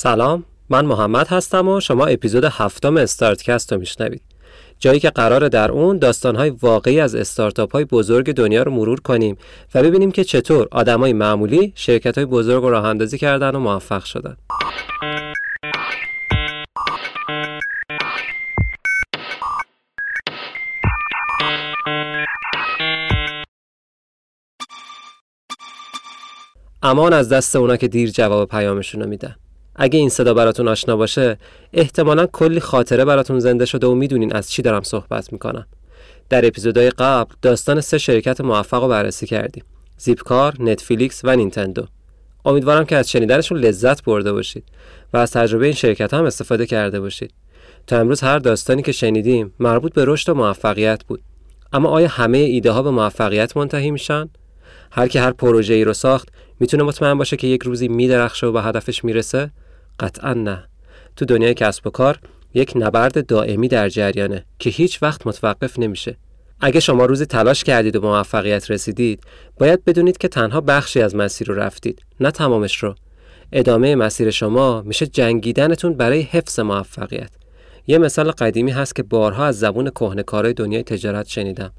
[0.00, 4.22] سلام من محمد هستم و شما اپیزود هفتم استارتکست رو میشنوید.
[4.78, 9.38] جایی که قراره در اون داستانهای واقعی از استارتاپ های بزرگ دنیا رو مرور کنیم
[9.74, 14.04] و ببینیم که چطور آدمای معمولی شرکت های بزرگ رو راه اندازی کردن و موفق
[14.04, 14.36] شدن.
[26.82, 29.36] امان از دست اونا که دیر جواب پیامشون رو میدن.
[29.78, 31.38] اگه این صدا براتون آشنا باشه
[31.72, 35.66] احتمالا کلی خاطره براتون زنده شده و می‌دونین از چی دارم صحبت می‌کنم.
[36.28, 39.64] در اپیزودهای قبل داستان سه شرکت موفق رو بررسی کردیم
[39.98, 41.86] زیپکار، نتفلیکس و نینتندو.
[42.44, 44.64] امیدوارم که از شنیدنشون لذت برده باشید
[45.12, 47.30] و از تجربه این شرکت هم استفاده کرده باشید.
[47.86, 51.20] تا امروز هر داستانی که شنیدیم مربوط به رشد و موفقیت بود.
[51.72, 54.28] اما آیا همه ایده ها به موفقیت منتهی میشن؟
[54.90, 56.28] هر کی هر پروژه ای رو ساخت
[56.60, 59.50] می‌تونه مطمئن باشه که یک روزی میدرخشه و به هدفش می‌رسه؟
[60.00, 60.64] قطعا نه.
[61.16, 62.18] تو دنیای کسب و کار
[62.54, 66.16] یک نبرد دائمی در جریانه که هیچ وقت متوقف نمیشه.
[66.60, 69.20] اگه شما روزی تلاش کردید و موفقیت رسیدید
[69.58, 72.94] باید بدونید که تنها بخشی از مسیر رو رفتید نه تمامش رو.
[73.52, 77.30] ادامه مسیر شما میشه جنگیدنتون برای حفظ موفقیت.
[77.86, 81.72] یه مثال قدیمی هست که بارها از زبون کهنه دنیای تجارت شنیدم.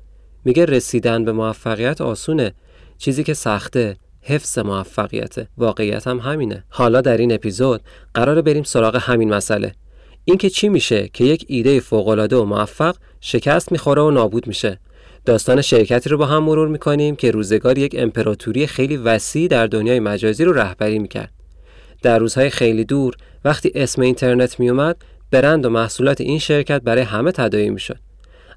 [0.45, 2.53] میگه رسیدن به موفقیت آسونه.
[2.97, 5.35] چیزی که سخته حفظ موفقیت.
[5.57, 6.63] واقعیت هم همینه.
[6.69, 7.81] حالا در این اپیزود
[8.13, 9.71] قرار بریم سراغ همین مسئله.
[10.25, 14.79] اینکه چی میشه که یک ایده فوقالعاده و موفق شکست می‌خوره و نابود میشه.
[15.25, 19.99] داستان شرکتی رو با هم مرور می‌کنیم که روزگار یک امپراتوری خیلی وسیع در دنیای
[19.99, 21.31] مجازی رو رهبری می‌کرد.
[22.01, 24.95] در روزهای خیلی دور وقتی اسم اینترنت میومد
[25.31, 28.08] برند و محصولات این شرکت برای همه تداعی می‌شد.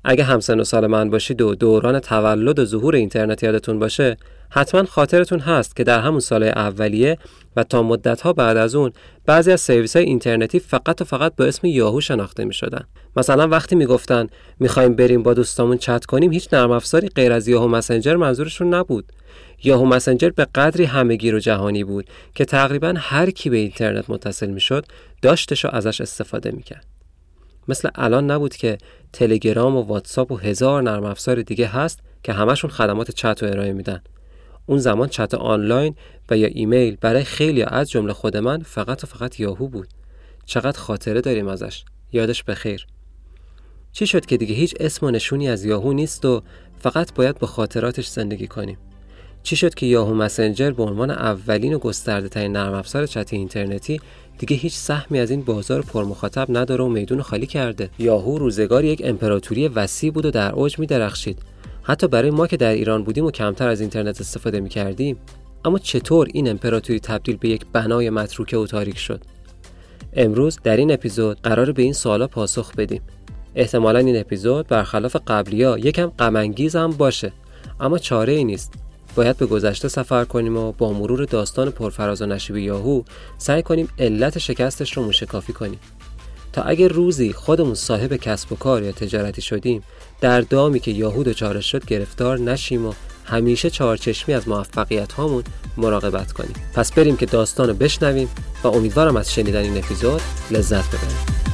[0.05, 4.17] اگه همسن و سال من باشید و دوران تولد و ظهور اینترنت یادتون باشه
[4.51, 7.19] حتما خاطرتون هست که در همون سال اولیه
[7.57, 8.93] و تا مدتها بعد از اون
[9.27, 12.85] بعضی از سرویس های اینترنتی فقط و فقط به اسم یاهو شناخته می شدن.
[13.17, 14.27] مثلا وقتی می‌گفتن
[14.61, 19.13] می‌خوایم بریم با دوستامون چت کنیم هیچ نرم افزاری غیر از یاهو مسنجر منظورشون نبود.
[19.65, 24.51] یاهو مسنجر به قدری همهگیر و جهانی بود که تقریبا هر کی به اینترنت متصل
[24.51, 24.87] می‌شد
[25.23, 26.92] داشتش و ازش استفاده می‌کرد.
[27.69, 28.79] مثل الان نبود که
[29.13, 33.73] تلگرام و واتساپ و هزار نرم افزار دیگه هست که همشون خدمات چت و ارائه
[33.73, 34.03] میدن.
[34.67, 35.95] اون زمان چت آنلاین
[36.31, 39.89] و یا ایمیل برای خیلی از جمله خود من فقط و فقط یاهو بود.
[40.47, 41.85] چقدر خاطره داریم ازش.
[42.13, 42.87] یادش بخیر.
[43.93, 46.43] چی شد که دیگه هیچ اسم و نشونی از یاهو نیست و
[46.79, 48.79] فقط باید با خاطراتش زندگی کنیم.
[49.43, 54.01] چی شد که یاهو مسنجر به عنوان اولین و گسترده ترین نرم افزار چت اینترنتی
[54.39, 57.91] دیگه هیچ سهمی از این بازار پرمخاطب نداره و میدون خالی کرده.
[57.99, 61.39] یاهو روزگار یک امپراتوری وسیع بود و در اوج می درخشید
[61.83, 65.17] حتی برای ما که در ایران بودیم و کمتر از اینترنت استفاده می کردیم
[65.65, 69.21] اما چطور این امپراتوری تبدیل به یک بنای متروکه و تاریک شد؟
[70.13, 73.03] امروز در این اپیزود قرار به این سوالا پاسخ بدیم.
[73.55, 76.37] احتمالا این اپیزود برخلاف قبلیا یکم غم
[76.75, 77.33] هم باشه
[77.81, 78.73] اما چاره ای نیست.
[79.15, 83.03] باید به گذشته سفر کنیم و با مرور داستان پرفراز و نشیب یاهو
[83.39, 85.79] سعی کنیم علت شکستش رو موشکافی کنیم.
[86.53, 89.83] تا اگر روزی خودمون صاحب کسب و کار یا تجارتی شدیم
[90.21, 92.93] در دامی که یاهو دچارش شد گرفتار نشیم و
[93.25, 95.45] همیشه چهارچشمی از موفقیت هامون
[95.77, 96.55] مراقبت کنیم.
[96.75, 98.29] پس بریم که داستان رو بشنویم
[98.65, 101.52] و امیدوارم از شنیدن این اپیزود لذت ببریم.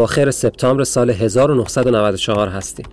[0.00, 2.86] اواخر سپتامبر سال 1994 هستیم.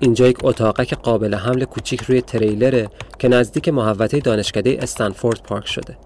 [0.00, 5.98] اینجا یک اتاقک قابل حمل کوچیک روی تریلره که نزدیک محوطه دانشکده استنفورد پارک شده.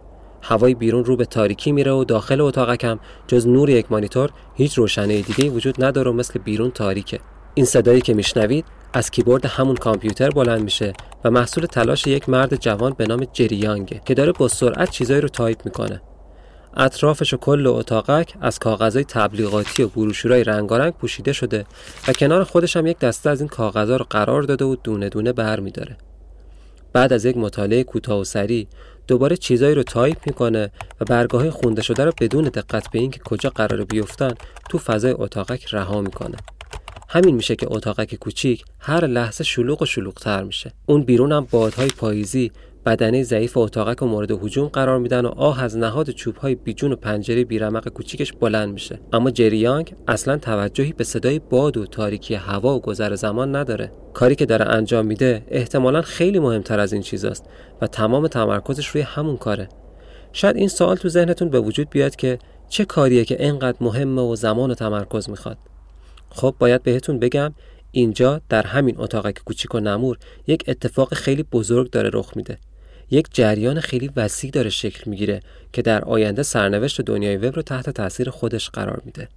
[0.43, 5.21] هوای بیرون رو به تاریکی میره و داخل اتاقکم جز نور یک مانیتور هیچ روشنی
[5.21, 7.21] دیگه وجود نداره و مثل بیرون تاریکه.
[7.55, 10.93] این صدایی که میشنوید از کیبورد همون کامپیوتر بلند میشه
[11.25, 15.21] و محصول تلاش یک مرد جوان به نام جری یانگه که داره با سرعت چیزایی
[15.21, 16.03] رو تایپ می‌کنه.
[16.77, 21.67] اطرافش و کل اتاقک از کاغذهای تبلیغاتی و بروشورای رنگارنگ پوشیده شده
[22.09, 25.33] و کنار خودش هم یک دسته از این کاغذها رو قرار داده و دونه دونه
[25.33, 25.97] بر میداره.
[26.93, 28.67] بعد از یک مطالعه کوتاه و سریع
[29.07, 30.71] دوباره چیزایی رو تایپ می‌کنه
[31.01, 34.35] و برگه‌های خونده شده رو بدون دقت به اینکه کجا قرار بیفتن
[34.71, 36.37] تو فضای اتاقک رها می‌کنه.
[37.09, 41.89] همین میشه که اتاقک کوچیک هر لحظه شلوغ و شلوغتر میشه اون بیرون هم بادهای
[41.89, 42.53] پاییزی
[42.89, 46.97] بدنه ضعیف اتاقک و مورد هجوم قرار میدن و آه از نهاد چوبهای بیجون و
[46.97, 49.01] پنجره بیرمق کوچیکش بلند میشه.
[49.13, 53.93] اما جریانگ اصلا توجهی به صدای باد و تاریکی هوا و گذر زمان نداره.
[54.15, 57.45] کاری که داره انجام میده احتمالا خیلی مهمتر از این چیزاست
[57.81, 59.69] و تمام تمرکزش روی همون کاره.
[60.33, 62.39] شاید این سوال تو ذهنتون به وجود بیاد که
[62.69, 65.59] چه کاریه که اینقدر مهمه و زمان و تمرکز می‌خواد.
[66.31, 67.55] خب باید بهتون بگم
[67.91, 72.59] اینجا در همین اتاقک کوچیک و نمور یک اتفاق خیلی بزرگ داره رخ میده.
[73.11, 75.41] یک جریان خیلی وسیع داره شکل می‌گیره
[75.73, 79.29] که در آینده سرنوشت دنیای وب رو تحت تاثیر خودش قرار میده.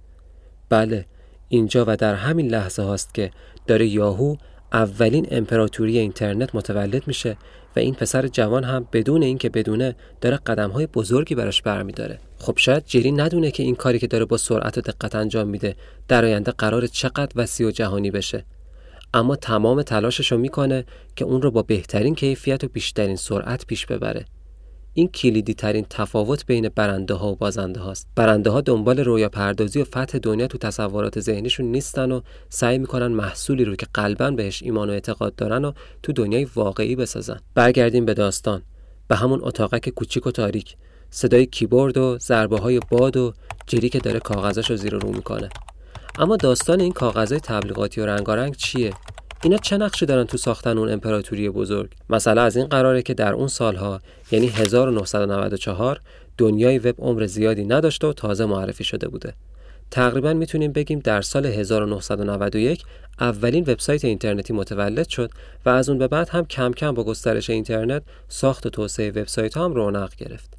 [0.68, 1.06] بله
[1.48, 3.30] اینجا و در همین لحظه هاست که
[3.66, 4.36] داره یاهو
[4.72, 7.36] اولین امپراتوری اینترنت متولد میشه
[7.76, 12.18] و این پسر جوان هم بدون اینکه بدونه داره قدم های بزرگی براش برمیداره.
[12.38, 15.76] خب شاید جری ندونه که این کاری که داره با سرعت و دقت انجام میده
[16.08, 18.44] در آینده قرار چقدر وسیع و جهانی بشه.
[19.14, 20.84] اما تمام تلاشش رو می‌کنه
[21.16, 24.24] که اون رو با بهترین کیفیت و بیشترین سرعت پیش ببره.
[24.94, 28.08] این کلیدی ترین تفاوت بین برنده ها و بازنده هاست.
[28.14, 33.06] برنده ها دنبال رویا پردازی و فتح دنیا تو تصورات ذهنیشون نیستن و سعی می‌کنن
[33.06, 35.72] محصولی رو که قلبا بهش ایمان و اعتقاد دارن و
[36.02, 37.40] تو دنیای واقعی بسازن.
[37.54, 38.62] برگردیم به داستان.
[39.08, 40.76] به همون اتاقک کوچیک و تاریک.
[41.10, 43.32] صدای کیبورد و ضربه های باد و
[43.66, 45.48] جری که داره کاغذش رو زیر رو می‌کنه.
[46.18, 48.92] اما داستان این کاغذهای تبلیغاتی و رنگارنگ چیه؟
[49.42, 53.32] اینا چه نقشی دارن تو ساختن اون امپراتوری بزرگ؟ مثلا از این قراره که در
[53.32, 54.00] اون سالها
[54.32, 56.00] یعنی 1994
[56.38, 59.34] دنیای وب عمر زیادی نداشته و تازه معرفی شده بوده.
[59.90, 62.84] تقریبا می‌تونیم بگیم در سال 1991
[63.20, 65.30] اولین وبسایت اینترنتی متولد شد
[65.66, 69.56] و از اون به بعد هم کم کم با گسترش اینترنت ساخت و توسعه وبسایت
[69.56, 70.54] هم رونق گرفت.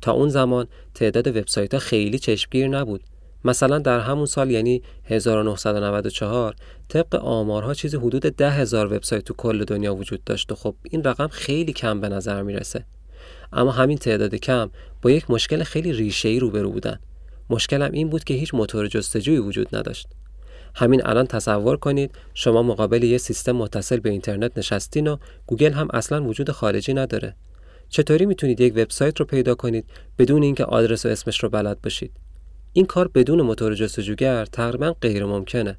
[0.00, 3.00] تا اون زمان تعداد وبسایت ها خیلی چشمگیر نبود.
[3.48, 6.54] مثلا در همون سال یعنی 1994
[6.88, 11.04] طبق آمارها چیزی حدود ده هزار وبسایت تو کل دنیا وجود داشت و خب این
[11.04, 12.84] رقم خیلی کم به نظر می‌رسه.
[13.52, 14.70] اما همین تعداد کم
[15.02, 16.98] با یک مشکل خیلی ریشه‌ای روبرو بودن.
[17.50, 20.08] مشکلم این بود که هیچ موتور جستجویی وجود نداشت.
[20.74, 25.16] همین الان تصور کنید شما مقابل یه سیستم متصل به اینترنت نشستین و
[25.46, 27.36] گوگل هم اصلا وجود خارجی نداره.
[27.88, 29.84] چطوری می‌تونید یک وبسایت رو پیدا کنید
[30.18, 32.27] بدون اینکه آدرس و اسمش رو بلد باشید؟
[32.72, 35.76] این کار بدون موتور جستجوگر تقریبا غیر ممکنه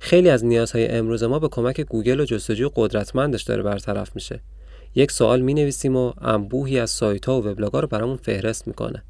[0.00, 4.40] خیلی از نیازهای امروز ما به کمک گوگل و جستجوی قدرتمندش داره برطرف میشه.
[4.94, 9.02] یک سوال می نویسیم و انبوهی از سایت ها و وبلاگ رو برامون فهرست می‌کنه.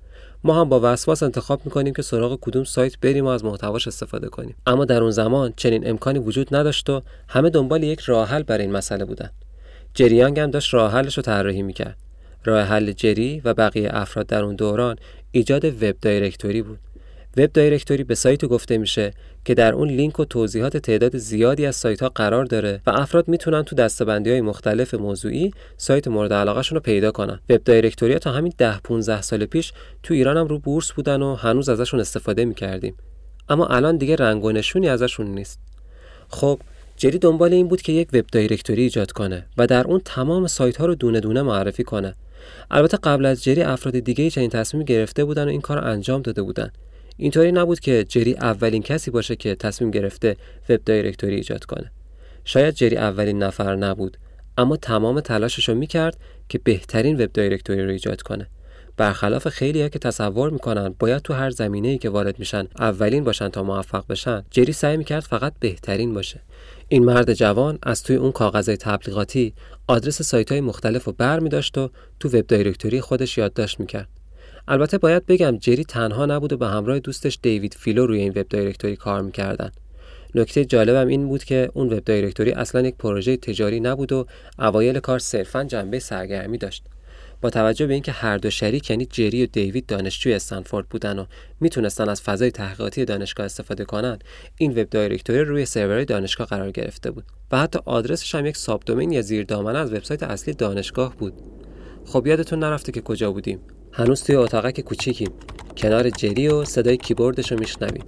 [0.45, 4.29] ما هم با وسواس انتخاب می‌کنیم که سراغ کدوم سایت بریم و از محتواش استفاده
[4.29, 4.55] کنیم.
[4.67, 8.65] اما در اون زمان چنین امکانی وجود نداشت و همه دنبال یک راه حل برای
[8.65, 9.31] این مسئله بودن.
[9.95, 11.97] جری یانگ هم داشت راه حلش رو طراحی می‌کرد.
[12.45, 14.97] راه حل جری و بقیه افراد در اون دوران
[15.31, 16.79] ایجاد web directory بود.
[17.37, 19.13] web directory به سایت گفته میشه
[19.45, 23.29] که در اون لینک و توضیحات تعداد زیادی از سایت ها قرار داره و افراد
[23.29, 27.41] می‌تونن تو دسته‌بندی های مختلف موضوعی سایت مورد علاقهشون رو پیدا کنن.
[27.51, 29.73] web directory تا همین 10 15 سال پیش
[30.03, 32.95] تو ایران هم رو بورس بودن و هنوز ازشون استفاده می‌کردیم.
[33.49, 35.59] اما الان دیگه رنگ و نشونی ازشون نیست.
[36.29, 36.61] خب
[36.97, 40.77] جری دنبال این بود که یک وب دایرکتوری ایجاد کنه و در اون تمام سایت
[40.77, 42.15] ها رو دونه دونه معرفی کنه.
[42.71, 46.43] البته قبل از جری افراد دیگه چنین تصمیم گرفته بودن و این کار انجام داده
[46.43, 46.71] بودن.
[47.21, 50.37] اینطوری نبود که جری اولین کسی باشه که تصمیم گرفته
[50.69, 51.91] وب دایرکتوری ایجاد کنه.
[52.45, 54.17] شاید جری اولین نفر نبود
[54.59, 56.17] اما تمام تلاشش رو می‌کرد
[56.49, 58.47] که بهترین وب دایرکتوری رو ایجاد کنه.
[58.97, 63.25] برخلاف خیلی ها که تصور می‌کنن باید تو هر زمینه ای که وارد میشن اولین
[63.25, 66.41] باشن تا موفق بشن جری سعی می‌کرد فقط بهترین باشه.
[66.89, 69.55] این مرد جوان از توی اون کاغذهای تبلیغاتی
[69.87, 74.20] آدرس سایت های مختلف بر می داشت و تو وب دایرکتوری خودش یادداشت می‌کرد.
[74.73, 78.49] البته باید بگم جری تنها نبود و به همراه دوستش دیوید فیلو روی این وب
[78.49, 79.71] دایرکتوری کار می‌کردن.
[80.35, 84.27] نکته جالبم این بود که اون وب دایرکتوری اصلا یک پروژه تجاری نبود و
[84.59, 86.85] اوایل کار صرفا جنبه سرگرمی داشت.
[87.41, 91.25] با توجه به اینکه هر دو شریک یعنی جری و دیوید دانشجوی استنفورد بودن و
[91.61, 94.19] می‌تونستن از فضای تحقیقاتی دانشگاه استفاده کنن
[94.57, 98.83] این وب دایرکتوری روی سرورهای دانشگاه قرار گرفته بود و حتی آدرسش هم یک ساب
[98.87, 101.33] دومین یا زیر دامنه از وبسایت اصلی دانشگاه بود.
[102.07, 103.61] خب یادتون نرفته که کجا بودیم؟
[103.93, 105.33] هنوز توی اتاقک کوچیکیم.
[105.77, 108.05] کنار جری و صدای کیبوردش رو میشنویم.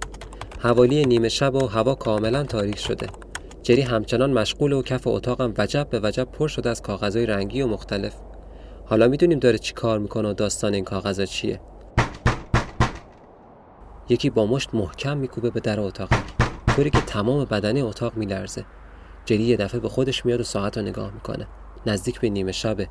[0.59, 3.07] حوالی نیمه شب و هوا کاملا تاریک شده.
[3.63, 7.67] جری همچنان مشغول و کف اتاقم وجب به وجب پر شده از کاغذهای رنگی و
[7.67, 8.13] مختلف.
[8.85, 11.61] حالا می‌دونیم داره چی کار می‌کنه و داستان این کاغذها چیه.
[14.09, 16.09] یکی با مشت محکم میکوبه به در اتاق
[16.75, 18.65] طوری که تمام بدنه اتاق میلرزه.
[19.25, 21.47] جری یه دفعه به خودش میاد و ساعت رو نگاه می‌کنه.
[21.85, 22.87] نزدیک به نیمه شبه.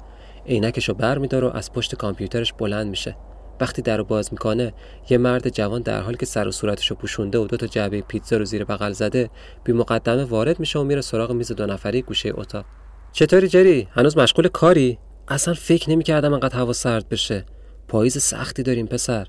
[0.46, 3.16] عینکش رو بر میداره و از پشت کامپیوترش بلند میشه.
[3.60, 4.72] وقتی در رو باز می‌کنه
[5.10, 8.36] یه مرد جوان در حالی که سر و صورتشو پوشونده و دو تا جعبه پیتزا
[8.36, 9.30] رو زیر بغل زده
[9.64, 12.64] بی مقدمه وارد میشه و میره سراغ میز دو نفره گوشه اتاق.
[13.12, 17.44] چطوری جری؟ هنوز مشغول کاری؟ اصلا فکر نمی‌کردم انقدر هوا سرد بشه.
[17.88, 19.26] پاییز سختی داریم پسر.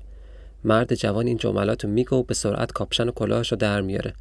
[0.64, 4.12] مرد جوان این جملات رو میگه و به سرعت کاپشن و کلاهش رو در میاره.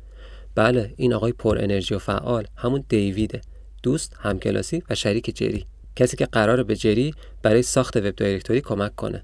[0.56, 3.42] بله این آقای پر انرژی و فعال همون دیویده.
[3.84, 5.66] دوست همکلاسی و شریک جری.
[5.96, 9.24] کسی که قراره به جری برای ساخت web directory کمک کنه.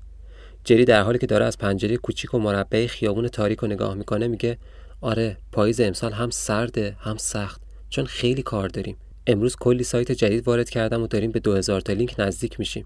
[0.63, 4.27] جری در حالی که داره از پنجره کوچیک و مربعی خیابون تاریک رو نگاه می‌کنه
[4.27, 4.57] میگه
[5.01, 8.97] آره پاییز امسال هم سرده هم سخت چون خیلی کار داریم.
[9.27, 12.85] امروز کلی سایت جدید وارد کردم و داریم به 2000 تا لینک نزدیک میشیم.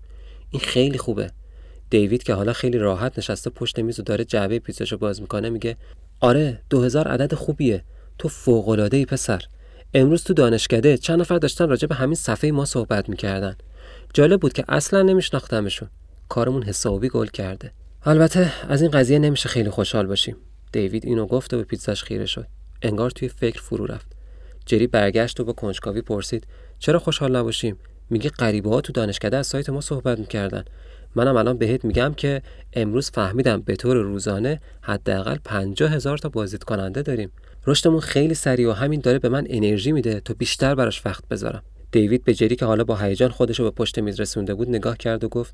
[0.49, 1.31] این خیلی خوبه.
[1.89, 5.77] دیوید که حالا خیلی راحت نشسته پشت میز و داره جعبه پیتزاشو باز می‌کنه میگه
[6.19, 7.83] آره 2000 عدد خوبیه.
[8.17, 9.41] تو فوق پسر.
[9.93, 13.55] امروز تو دانشکده چند نفر داشتن راجع به همین صفحه ما صحبت می‌کردن.
[14.13, 15.89] جالب بود که اصلا نمیشناختمشون.
[16.29, 17.71] کارمون حسابی گل کرده.
[18.05, 20.35] البته از این قضیه نمیشه خیلی خوشحال باشیم.
[20.71, 22.47] دیوید اینو گفت و به پیتزاش خیره شد.
[22.81, 24.07] انگار توی فکر فرو رفت.
[24.65, 26.47] جری برگشت و با کنجکاوی پرسید
[26.79, 27.77] چرا خوشحال نباشیم؟
[28.09, 30.65] میگه غریبه ها تو دانشکده از سایت ما صحبت می‌کردن.
[31.15, 32.41] منم الان بهت میگم که
[32.73, 37.31] امروز فهمیدم به طور روزانه حداقل پنجاه هزار تا بازدید کننده داریم.
[37.67, 41.63] رشدمون خیلی سریع و همین داره به من انرژی میده تا بیشتر براش وقت بذارم.
[41.93, 44.97] دیوید به جری که حالا با هیجان خودش رو به پشت میز رسونده بود نگاه
[44.97, 45.53] کرد و گفت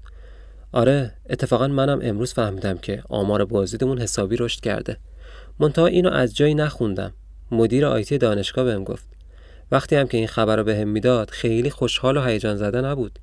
[0.72, 4.98] آره اتفاقا منم امروز فهمیدم که آمار بازدیدمون حسابی رشد کرده.
[5.60, 7.14] منتها اینو از جایی نخوندم.
[7.52, 9.08] مدیر آیتی دانشگاه بهم گفت.
[9.72, 13.20] وقتی هم که این خبر رو بهم می‌داد خیلی خوشحال و هیجان زده نبود.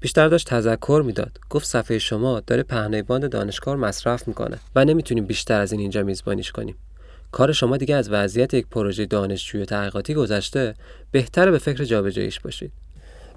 [0.00, 1.38] بیشتر داشت تذکر می‌داد.
[1.50, 6.02] گفت صفحه شما داره پهنای باند دانشگاه مصرف می‌کنه و نمی‌تونیم بیشتر از این اینجا
[6.02, 6.76] میزبانیش کنیم.
[7.34, 10.74] کار شما دیگه از وضعیت یک پروژه دانشجوی تحقیقاتی گذشته
[11.10, 12.72] بهتره به فکر جابجاییش باشید.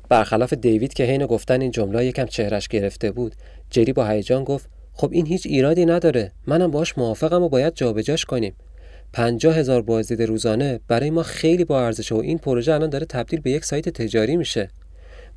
[0.09, 3.35] برخلاف دیوید که حین گفتن این جمله یکم چهرش گرفته بود
[3.69, 6.31] جری با هیجان گفت خب این هیچ ایرادی نداره.
[6.47, 8.55] منم باش موافقم و باید جابجاش کنیم.
[9.13, 13.39] پنجاه هزار بازدید روزانه برای ما خیلی با ارزشه و این پروژه الان داره تبدیل
[13.39, 14.69] به یک سایت تجاری میشه.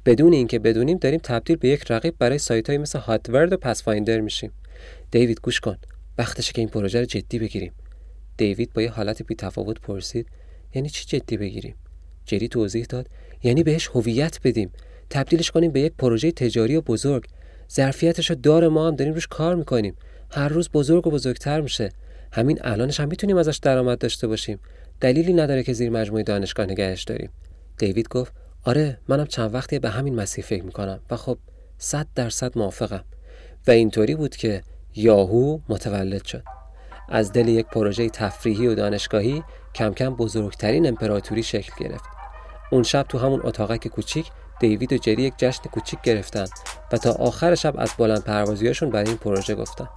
[0.06, 4.20] بدون اینکه بدونیم داریم تبدیل به یک رقیب برای سایت های مثل هاتورد و پسفایندر
[4.20, 4.52] میشیم.
[5.10, 5.76] دیوید گوش کن.
[6.18, 7.72] وقتشه که این پروژه رو جدی بگیریم.
[8.40, 10.26] دیوید با یه حالت بی تفاوت پرسید
[10.74, 11.74] یعنی چی جدی بگیریم؟
[12.24, 13.08] جری توضیح داد
[13.42, 14.72] یعنی بهش هویت بدیم.
[15.10, 17.24] تبدیلش کنیم به یک پروژه تجاری و بزرگ.
[17.72, 19.94] ظرفیتش رو داره ما هم داریم روش کار می‌کنیم.
[20.30, 21.88] هر روز بزرگ و بزرگتر میشه.
[22.32, 24.58] همین الانش هم می‌تونیم ازش درآمد داشته باشیم.
[25.00, 27.30] دلیلی نداره که زیر مجموعه دانشگاه نگهش داریم.
[27.78, 28.32] دیوید گفت
[28.64, 31.00] آره منم چند وقتی به همین مسیر فکر می‌کنم.
[31.10, 31.38] و خب
[31.78, 33.04] صد درصد موافقم.
[33.66, 34.62] و اینطوری بود که
[34.94, 36.42] یاهو متولد شد.
[37.10, 39.42] از دل یک پروژه تفریحی و دانشگاهی
[39.74, 42.04] کم کم بزرگترین امپراتوری شکل گرفت.
[42.70, 46.46] اون شب تو همون اتاقک کوچیک دیوید و جری یک جشن کوچیک گرفتن
[46.92, 49.88] و تا آخر شب از بلند پروازیاشون برای این پروژه گفتن.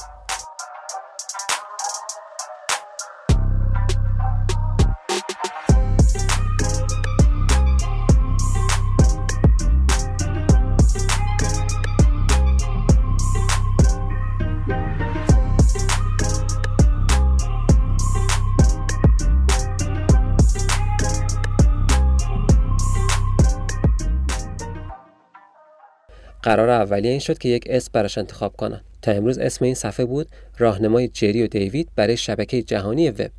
[26.43, 28.81] قرار اولیه این شد که یک اسم براش انتخاب کنن.
[29.01, 33.31] تا امروز اسم این صفحه بود راهنمای جری و دیوید برای شبکه جهانی وب.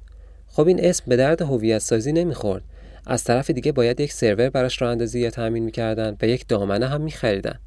[0.46, 2.62] خب این اسم به درد هویت سازی نمی‌خورد.
[3.06, 6.86] از طرف دیگه باید یک سرور براش راه اندازی یا تامین می‌کردن و یک دامنه
[6.86, 7.58] هم میخریدن.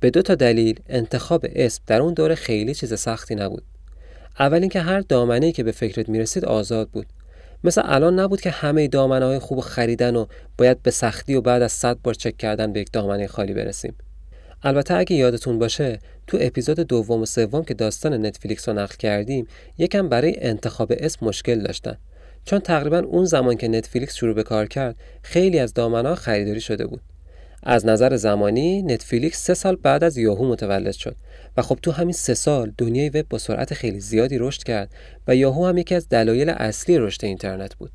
[0.00, 3.62] به دو تا دلیل انتخاب اسم در اون دوره خیلی چیز سختی نبود.
[4.38, 7.06] اول اینکه هر دامنه‌ای که به فکرت می‌رسید آزاد بود.
[7.64, 10.26] مثل الان نبود که همه دامنه های خوب خریدن و
[10.58, 13.94] باید به سختی و بعد از صد بار چک کردن به یک دامنه خالی برسیم.
[14.66, 19.46] البته اگه یادتون باشه تو اپیزود دوم و سوم که داستان نتفلیکس رو نقل کردیم
[19.78, 21.96] یکم برای انتخاب اسم مشکل داشتن.
[22.44, 26.86] چون تقریبا اون زمان که نتفلیکس شروع به کار کرد خیلی از دامنها خریداری شده
[26.86, 27.00] بود.
[27.62, 31.16] از نظر زمانی نتفلیکس سه سال بعد از یاهو متولد شد
[31.56, 34.90] و خب تو همین سه سال دنیای وب با سرعت خیلی زیادی رشد کرد
[35.28, 37.90] و یاهو هم یکی از دلایل اصلی رشد اینترنت بود.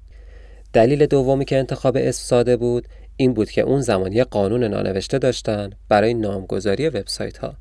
[0.73, 2.87] دلیل دومی که انتخاب اسم ساده بود
[3.21, 7.55] این بود که اون زمان یه قانون نانوشته داشتن برای نامگذاری وبسایت ها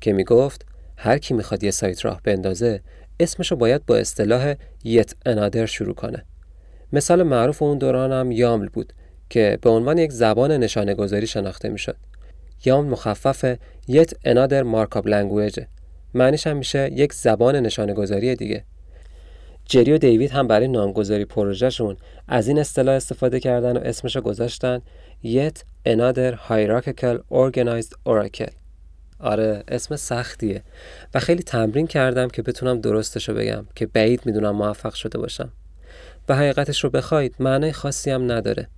[0.00, 0.66] که می‌گفت
[0.96, 2.80] هر کی می‌خواد یه سایت راه بندازه
[3.20, 4.54] اسمشو باید با اصطلاح
[4.84, 6.24] یت انادر شروع کنه.
[6.92, 8.92] مثال معروف اون دوران هم یامل بود
[9.30, 11.96] که به عنوان یک زبان نشانه گذاری شناخته می‌شد.
[12.64, 13.56] یامل مخفف
[13.88, 15.60] یت انادر مارکاب لنگویج
[16.14, 18.64] معنیش هم میشه یک زبان نشانه گذاری دیگه.
[19.64, 21.96] جری و دیوید هم برای نامگذاری پروژهشون
[22.28, 24.82] از این اصطلاح استفاده کردن و اسمشو گذاشتن.
[25.24, 28.52] Yet Another Hierarchical Organized Oracle.
[29.20, 30.62] آره اسم سختیه.
[31.14, 35.52] و خیلی تمرین کردم که بتونم درستشو بگم که بعید می‌دونم موفق شده باشم.
[36.26, 38.68] به حقیقتش رو بخواید معنای خاصی هم نداره.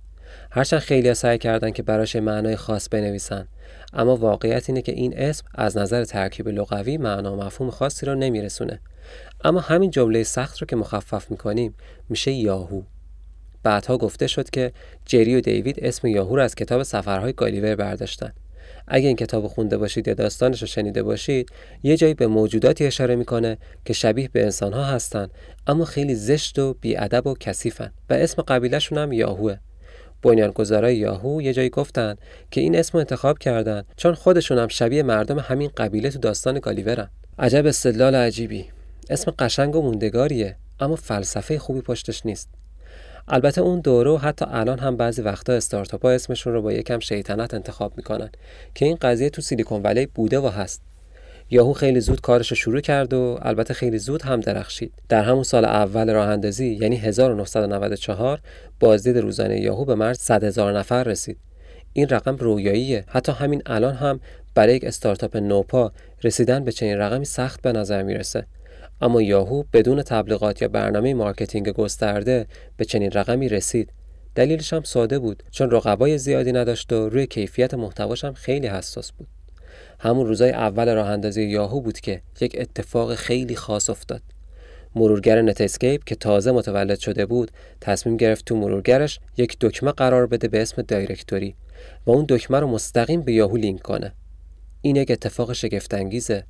[0.51, 3.47] هرچند خیلی سعی کردن که براش معنای خاص بنویسن
[3.93, 8.79] اما واقعیت اینه که این اسم از نظر ترکیب لغوی معنا مفهوم خاصی رو نمیرسونه.
[9.45, 11.73] اما همین جمله سخت رو که مخفف می‌کنیم
[12.09, 12.81] میشه یاهو.
[13.63, 14.71] بعدها گفته شد که
[15.05, 18.33] جری و دیوید اسم یاهو رو از کتاب سفرهای گالیور برداشتن.
[18.87, 21.49] اگه این کتاب خونده باشید یا داستانش رو شنیده باشید
[21.83, 25.29] یه جایی به موجوداتی اشاره می‌کنه که شبیه به انسانها هستن
[25.67, 29.57] اما خیلی زشت و بیادب و کثیفن و اسم قبیلهشون هم یاهوه.
[30.21, 32.15] بنیانگذارای یاهو یه جایی گفتن
[32.51, 37.09] که این اسم انتخاب کردن چون خودشون هم شبیه مردم همین قبیله تو داستان گالیورن.
[37.39, 38.74] عجب استدلال عجیبی.
[39.09, 42.49] اسم قشنگ و موندگاریه اما فلسفه خوبی پشتش نیست.
[43.27, 46.99] البته اون دوره و حتی الان هم بعضی وقتا استارتاپ ها اسمشون رو با یکم
[46.99, 48.29] شیطنت انتخاب می‌کنن
[48.75, 50.81] که این قضیه تو سیلیکون ولی بوده و هست.
[51.49, 54.93] یاهو خیلی زود کارش رو شروع کرد و البته خیلی زود هم درخشید.
[55.09, 58.39] در همون سال اول راه اندازی یعنی 1994
[58.79, 61.37] بازدید روزانه یاهو به مرز 100 هزار نفر رسید.
[61.93, 63.03] این رقم رویاییه.
[63.07, 64.19] حتی همین الان هم
[64.55, 65.91] برای یک استارتاپ نوپا
[66.23, 68.45] رسیدن به چنین رقمی سخت به نظر می‌رسه.
[69.01, 72.47] اما یاهو بدون تبلیغات یا برنامه marketing گسترده
[72.77, 73.89] به چنین رقمی رسید.
[74.35, 79.11] دلیلش هم ساده بود چون رقبای زیادی نداشت و روی کیفیت محتواش هم خیلی حساس
[79.11, 79.27] بود.
[79.99, 84.21] همون روزای اول راه اندازی یاهو بود که یک اتفاق خیلی خاص افتاد.
[84.95, 90.27] مرورگر نت اسکیپ که تازه متولد شده بود تصمیم گرفت تو مرورگرش یک دکمه قرار
[90.27, 91.55] بده به اسم directory
[92.05, 94.13] و اون دکمه رو مستقیم به یاهو لینک کنه.
[94.81, 96.43] این یک اتفاق شگفت‌انگیزه.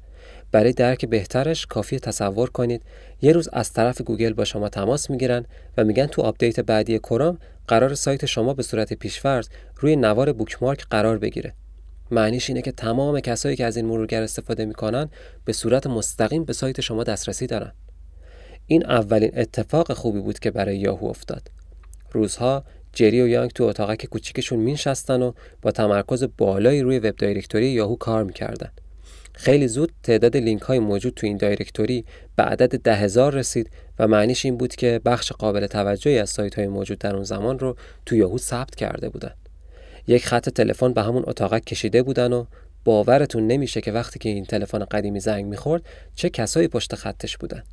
[0.52, 2.82] برای درک بهترش کافیه تصور کنید.
[3.22, 5.46] یه روز از طرف گوگل با شما تماس می‌گیرن
[5.78, 7.38] و میگن تو آپدیت بعدی کروم
[7.68, 11.54] قراره سایت شما به صورت پیشفرض روی نوار bookmark قرار بگیره.
[12.12, 15.10] معنیش اینه که تمام کسایی که از این مرورگر استفاده می‌کنن
[15.46, 17.72] به صورت مستقیم به سایت شما دسترسی دارن.
[18.68, 21.52] این اولین اتفاق خوبی بود که برای یاهو افتاد.
[22.12, 25.32] روزها جری و یانگ تو اتاقک کوچیکشون مینشستن و
[25.62, 28.70] با تمرکز بالایی روی وب دایرکتوری یاهو کار می‌کردن.
[29.38, 33.70] خیلی زود تعداد لینک های موجود تو این دایرکتوری به عدد ده هزار رسید
[34.00, 37.60] و معنیش این بود که بخش قابل توجهی از سایت های موجود در اون زمان
[37.60, 39.34] رو تو یاهو ثبت کرده بودن.
[40.08, 42.46] یک خط تلفن به همون اتاقک کشیده بودن و
[42.84, 45.82] باورتون نمیشه که وقتی که این تلفن قدیمی زنگ می‌خورد
[46.16, 47.64] چه کسایی پشت خطش بودن.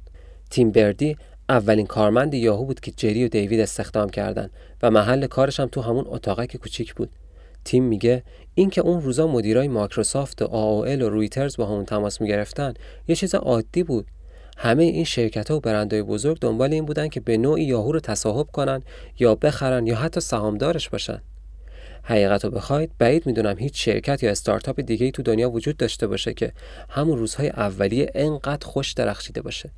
[0.50, 1.16] تیم بردی
[1.48, 4.50] اولین کارمند یاهو بود که جری و دیوید استخدام کردن
[4.82, 7.10] و محل کارش هم تو همون اتاقک کوچیک بود.
[7.64, 8.22] تیم میگه
[8.54, 12.74] اینکه اون روزا مدیرای مایکروسافت و AOL و رویترز با همون تماس می‌گرفتن
[13.08, 14.06] یه چیز عادی بود.
[14.56, 18.00] همه این شرکت ها و برندهای بزرگ دنبال این بودن که به نوعی یاهو رو
[18.00, 18.82] تصاحب کنن
[19.18, 21.22] یا بخرن یا حتی سهامدارش باشن.
[22.02, 26.34] حقیقت رو بخواید بعید می‌دونم هیچ شرکت یا استارتاپ دیگه تو دنیا وجود داشته باشه
[26.34, 26.52] که
[26.88, 29.70] همون روزهای اولیه انقدر خوش درخشیده باشه.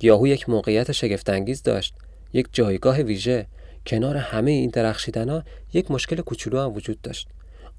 [0.00, 1.94] یاهو یک موقعیت شگفتانگیز داشت
[2.32, 3.46] یک جایگاه ویژه.
[3.86, 7.28] کنار همه این درخشیدن یک مشکل کوچولو هم وجود داشت.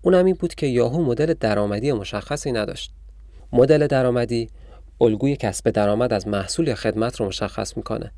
[0.01, 2.91] اون هم این بود که یاهو مدل درآمدی مشخصی نداشت.
[3.53, 4.49] مدل درآمدی
[5.01, 8.11] الگوی کسب درآمد از محصول یا خدمت رو مشخص می‌کنه.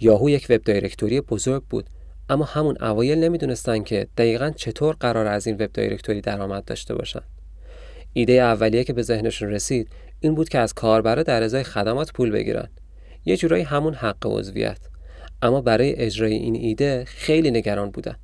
[0.00, 1.86] یاهو یک وب دایرکتوری بزرگ بود
[2.28, 7.22] اما همون اوایل نمی‌دونستن که دقیقا چطور قرار از این وب دایرکتوری درآمد داشته باشن.
[8.12, 9.88] ایده اولیه که به ذهنشون رسید
[10.20, 12.68] این بود که از کاربرا در ازای خدمات پول بگیرن.
[13.24, 14.78] یه جورایی همون حق عضویت.
[15.42, 18.16] اما برای اجرای این ایده خیلی نگران بودن.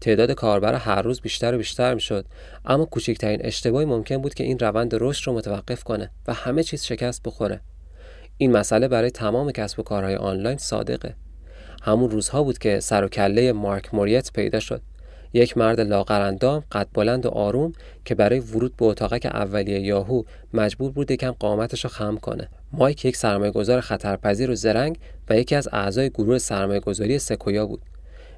[0.00, 2.26] تعداد کاربر هر روز بیشتر و بیشتر می‌شد.
[2.64, 6.84] اما کوچکترین اشتباهی ممکن بود که این روند رشد رو متوقف کنه و همه چیز
[6.84, 7.60] شکست بخوره.
[8.36, 11.14] این مسئله برای تمام کسب و کارهای آنلاین صادقه.
[11.82, 14.82] همون روزها بود که سر و کله مارک موریت پیدا شد.
[15.34, 17.72] یک مرد لاغرندام قد بلند و آروم
[18.04, 23.04] که برای ورود به اتاقک اولیه یاهو مجبور بود یکم قامتش رو خم کنه مایک
[23.04, 24.98] یک سرمایه‌گذار خطرپذیر و زرنگ
[25.30, 27.82] و یکی از اعضای گروه سرمایه‌گذاری سکویا بود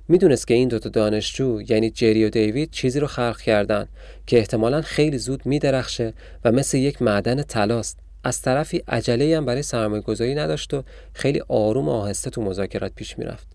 [0.09, 3.89] می‌دونست که این دوتا دانشجو یعنی جری و دیوید چیزی رو خلق کردن
[4.27, 6.13] که احتمالا خیلی زود میدرخشه
[6.45, 10.83] و مثل یک معدن تلاست از طرفی عجله هم برای سرمایه گذاری نداشت و
[11.13, 13.47] خیلی آروم و آهسته تو مذاکرات پیش می‌رفت.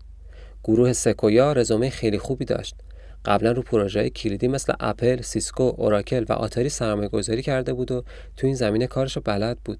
[0.64, 2.74] گروه سکویا رزومه خیلی خوبی داشت.
[3.24, 8.04] قبلا رو پروژه کلیدی مثل اپل، سیسکو، اوراکل و آتاری سرمایه گذاری کرده بود و
[8.36, 9.78] تو این زمینه کارشو بلد بود.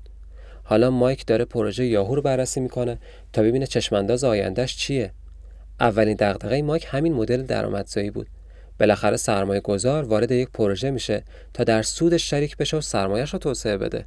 [0.65, 2.99] حالا مایک داره پروژه یاهو رو بررسی می‌کنه
[3.33, 5.13] تا ببینه چشم‌انداز آینده‌ش چیه.
[5.81, 8.27] اولین دغدغه مایک همین مدل درآمدزایی بود.
[8.81, 11.25] بالاخره سرمایه گذار وارد یک پروژه میشه
[11.55, 14.05] تا در سودش شریک بشه و سرمایهش رو توسعه بده.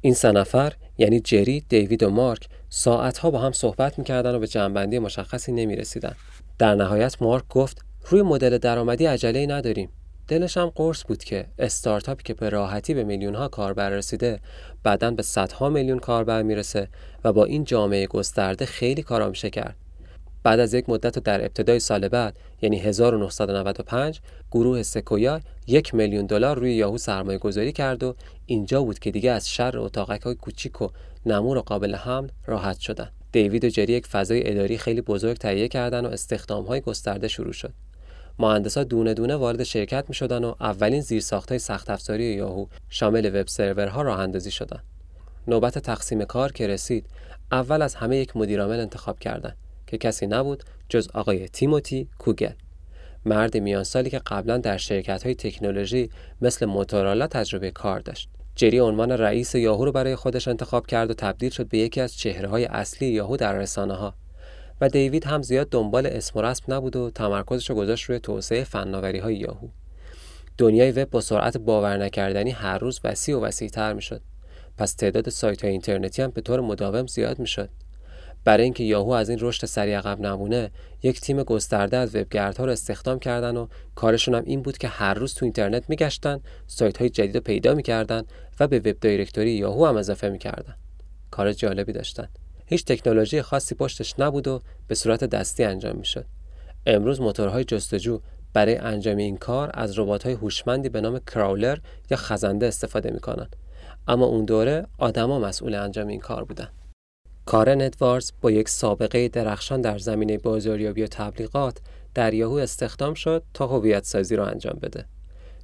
[0.00, 4.46] این سه نفر یعنی جری، دیوید و مارک ساعتها با هم صحبت می‌کردن و به
[4.46, 6.14] جنبندی مشخصی نمی‌رسیدن.
[6.58, 9.88] در نهایت مارک گفت روی مدل درآمدی عجله نداریم.
[10.28, 14.40] دلش هم قرص بود که استارتاپی که به راحتی به میلیون ها کاربر رسیده
[14.82, 16.88] بعدا به صدها میلیون کاربر می‌رسه
[17.24, 19.76] و با این جامعه گسترده خیلی کارا میشه کرد.
[20.42, 24.20] بعد از یک مدت در ابتدای سال بعد یعنی 1995
[24.52, 28.14] گروه سکویا یک میلیون دلار روی یاهو سرمایه گذاری کرد و
[28.46, 30.88] اینجا بود که دیگه از شر اتاقک های کوچیک و
[31.26, 33.10] نمور و قابل حمل راحت شدن.
[33.32, 37.52] دیوید و جری یک فضای اداری خیلی بزرگ تهیه کردن و استخدام های گسترده شروع
[37.52, 37.72] شد.
[38.38, 43.40] مهندسا دونه دونه وارد شرکت می شدن و اولین زیرساخت های سخت افزاری یاهو شامل
[43.40, 44.80] وب سرورها راه اندازی شدن.
[45.48, 47.06] نوبت تقسیم کار که رسید
[47.52, 52.52] اول از همه یک مدیرعامل انتخاب کردند که کسی نبود جز آقای تیموتی کوگل.
[53.24, 58.28] مرد میان سالی که قبلا در شرکت های تکنولوژی مثل موتورالا تجربه کار داشت.
[58.56, 62.16] جری عنوان رئیس یاهو رو برای خودش انتخاب کرد و تبدیل شد به یکی از
[62.16, 64.14] چهره های اصلی یاهو در رسانه ها
[64.88, 69.18] دیوید هم زیاد دنبال اسم و رسم نبود و تمرکزش رو گذاشت روی توسعه فناوری
[69.18, 69.68] های یاهو.
[70.58, 74.20] دنیای وب با سرعت باور نکردنی هر روز وسیع و وسیعتر می‌شد.
[74.78, 77.68] پس تعداد سایت های اینترنتی هم به طور مداوم زیاد می‌شد.
[78.44, 80.70] برای اینکه یاهو از این رشد سریع عقب نمونه
[81.02, 85.14] یک تیم گسترده از وبگردها رو استخدام کردن و کارشون هم این بود که هر
[85.14, 88.22] روز تو اینترنت میگشتن سایت های جدید رو پیدا می‌کردن
[88.60, 90.74] و به وب دایرکتوری یاهو هم اضافه می‌کردن.
[91.30, 92.28] کار جالبی داشتن.
[92.66, 96.24] هیچ تکنولوژی خاصی پشتش نبود و به صورت دستی انجام می‌شد
[96.86, 98.20] امروز موتورهای جستجو
[98.52, 101.78] برای انجام این کار از ربات‌های هوشمندی به نام کراولر
[102.10, 103.48] یا خزنده استفاده می‌کنن
[104.08, 106.68] اما اون دوره آدما مسئول انجام این کار بودن
[107.46, 111.78] کارن ادوارز با یک سابقه درخشان در زمینه بازاریابی و تبلیغات
[112.14, 115.04] در یاهو استخدام شد تا هویت سازی را انجام بده.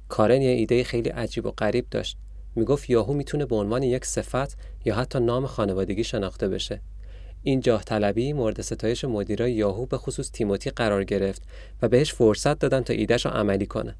[0.09, 2.17] کارن یه ایده خیلی عجیب و غریب داشت.
[2.55, 6.81] می‌گفت یاهو می‌تونه به عنوان یک صفت یا حتی نام خانوادگی شناخته بشه.
[7.43, 11.41] این جاه طلبی مورد ستایش مدیرای یاهو به خصوص تیموتی قرار گرفت
[11.81, 13.95] و بهش فرصت دادن تا ایدهش رو عملی کنه.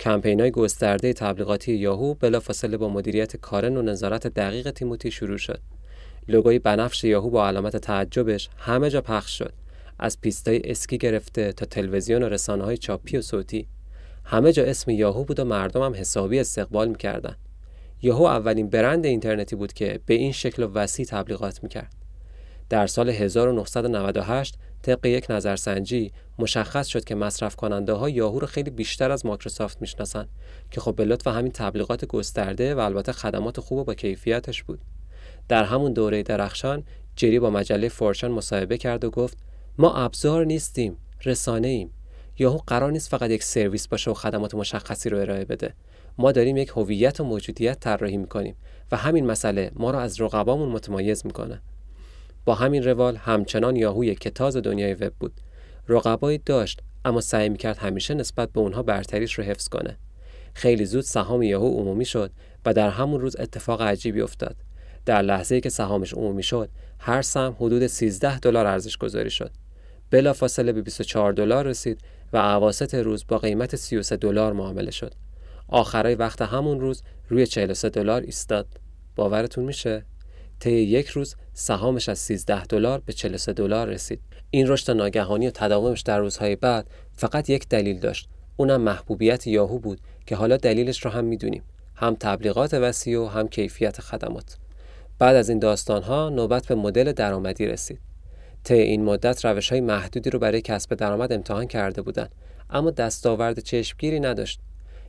[0.00, 5.60] کمپین های گسترده تبلیغاتی یاهو بلافاصله با مدیریت کارن و نظارت دقیق تیموتی شروع شد.
[6.28, 9.52] لوگوی بنفش یاهو با علامت تعجبش همه جا پخش شد
[9.98, 13.68] از پیستای اسکی گرفته تا تلویزیون و رسانه های چاپی و صوتی
[14.24, 17.36] همه جا اسم یاهو بود و مردم هم حسابی استقبال می‌کردن
[18.02, 21.97] یاهو اولین برند اینترنتی بود که به این شکل وسیع تبلیغات می‌کرد
[22.68, 28.70] در سال 1998 طبق یک نظرسنجی مشخص شد که مصرف کننده ها یاهو رو خیلی
[28.70, 30.28] بیشتر از مایکروسافت می‌شناسن
[30.70, 34.80] که خب به لطف همین تبلیغات گسترده و البته خدمات خوب و با کیفیتش بود.
[35.48, 36.84] در همون دوره درخشان
[37.16, 39.38] جری با مجله فورچان مصاحبه کرد و گفت
[39.78, 41.90] ما ابزار نیستیم رسانه ایم
[42.38, 45.74] یاهو قرار نیست فقط یک سرویس باشه و خدمات مشخصی رو ارائه بده.
[46.18, 48.56] ما داریم یک هویت و موجودیت طراحی می‌کنیم
[48.92, 51.62] و همین مسئله ما رو از رقبامون متمایز می‌کنه.
[52.48, 55.32] با همین روال همچنان یاهو یک کتاز دنیای وب بود.
[55.88, 59.98] رقبایی داشت اما سعی می‌کرد همیشه نسبت به اونها برتریش رو حفظ کنه.
[60.54, 62.30] خیلی زود سهام یاهو عمومی شد
[62.66, 64.56] و در همون روز اتفاق عجیبی افتاد.
[65.06, 69.50] در لحظه که سهامش عمومی شد هر سهم حدود 13 دلار ارزش گذاری شد.
[70.10, 72.00] بلافاصله به 24 دلار رسید
[72.32, 75.14] و اواسط روز با قیمت 33 دلار معامله شد.
[75.68, 78.66] آخرای وقت همون روز روی 43 دلار ایستاد.
[79.16, 80.04] باورتون میشه؟
[80.60, 84.20] طی یک روز سهامش از 13 دلار به 43 دلار رسید.
[84.50, 88.28] این رشد ناگهانی و تداومش در روزهای بعد فقط یک دلیل داشت.
[88.56, 91.62] اونم محبوبیت یاهو بود که حالا دلیلش رو هم می‌دونیم.
[91.94, 94.56] هم تبلیغات وسیع و هم کیفیت خدمات.
[95.18, 97.98] بعد از این داستان ها نوبت به مدل درآمدی رسید.
[98.64, 102.30] طی این مدت روش های محدودی رو برای کسب درآمد امتحان کرده بودند
[102.70, 104.60] اما دستاورد چشمگیری نداشت.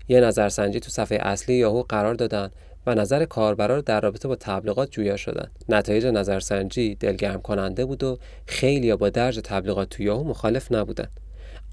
[0.07, 2.51] یه نظرسنجی تو صفحه اصلی یاهو قرار دادن
[2.89, 5.51] و نظر کاربرا در رابطه با تبلیغات جویا شدن.
[5.69, 11.19] نتایج نظرسنجی دلگرم کننده بود و خیلی با درج تبلیغات تو یاهو مخالف نبودند.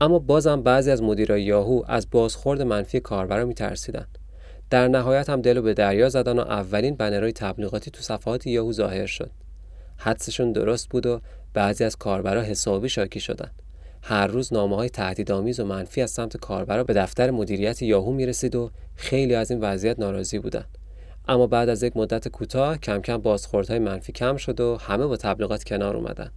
[0.01, 4.19] اما بازم بعضی از مدیرای یاهو از بازخورد منفی کاربرا میترسیدند.
[4.71, 9.07] در نهایت هم دلو به دریا زدن و اولین بنرهای تبلیغاتی تو صفحات یاهو ظاهر
[9.07, 9.31] شد
[9.97, 11.21] حدسشون درست بود و
[11.55, 13.51] بعضی از کاربرا حسابی شاکی شدن
[14.03, 18.55] هر روز نامه های تهدیدآمیز و منفی از سمت کاربرا به دفتر مدیریت یاهو می‌رسید
[18.55, 20.79] و خیلی از این وضعیت ناراضی بودند
[21.29, 25.17] اما بعد از یک مدت کوتاه کم کم بازخوردهای منفی کم شد و همه با
[25.17, 26.31] تبلیغات کنار اومدن.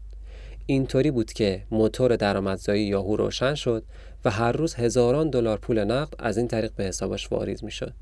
[0.65, 3.83] اینطوری بود که موتور درآمدزایی یاهو روشن شد
[4.25, 7.93] و هر روز هزاران دلار پول نقد از این طریق به حسابش واریز می‌شد.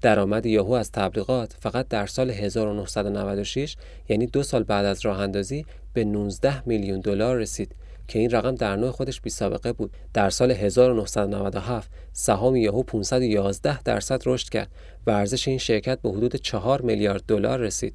[0.00, 3.76] درآمد یاهو از تبلیغات فقط در سال 1996
[4.08, 7.74] یعنی دو سال بعد از راه اندازی به 19 میلیون دلار رسید
[8.12, 9.90] که این رقم در نوع خودش بی سابقه بود.
[10.14, 14.70] در سال 1997 سهام یاهو 511 درصد رشد کرد
[15.06, 17.94] و ارزش این شرکت به حدود 4 میلیارد دلار رسید.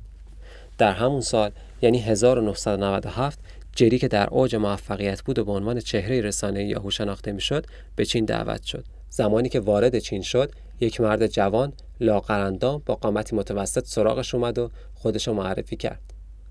[0.77, 1.51] در همون سال
[1.81, 3.39] یعنی 1997
[3.75, 8.05] جری که در اوج موفقیت بود و به عنوان چهره رسانه یاهو شناخته می‌شد به
[8.05, 8.85] چین دعوت شد.
[9.09, 14.71] زمانی که وارد چین شد یک مرد جوان لاغرندام با قامتی متوسط سراغش اومد و
[14.93, 16.01] خودشو معرفی کرد.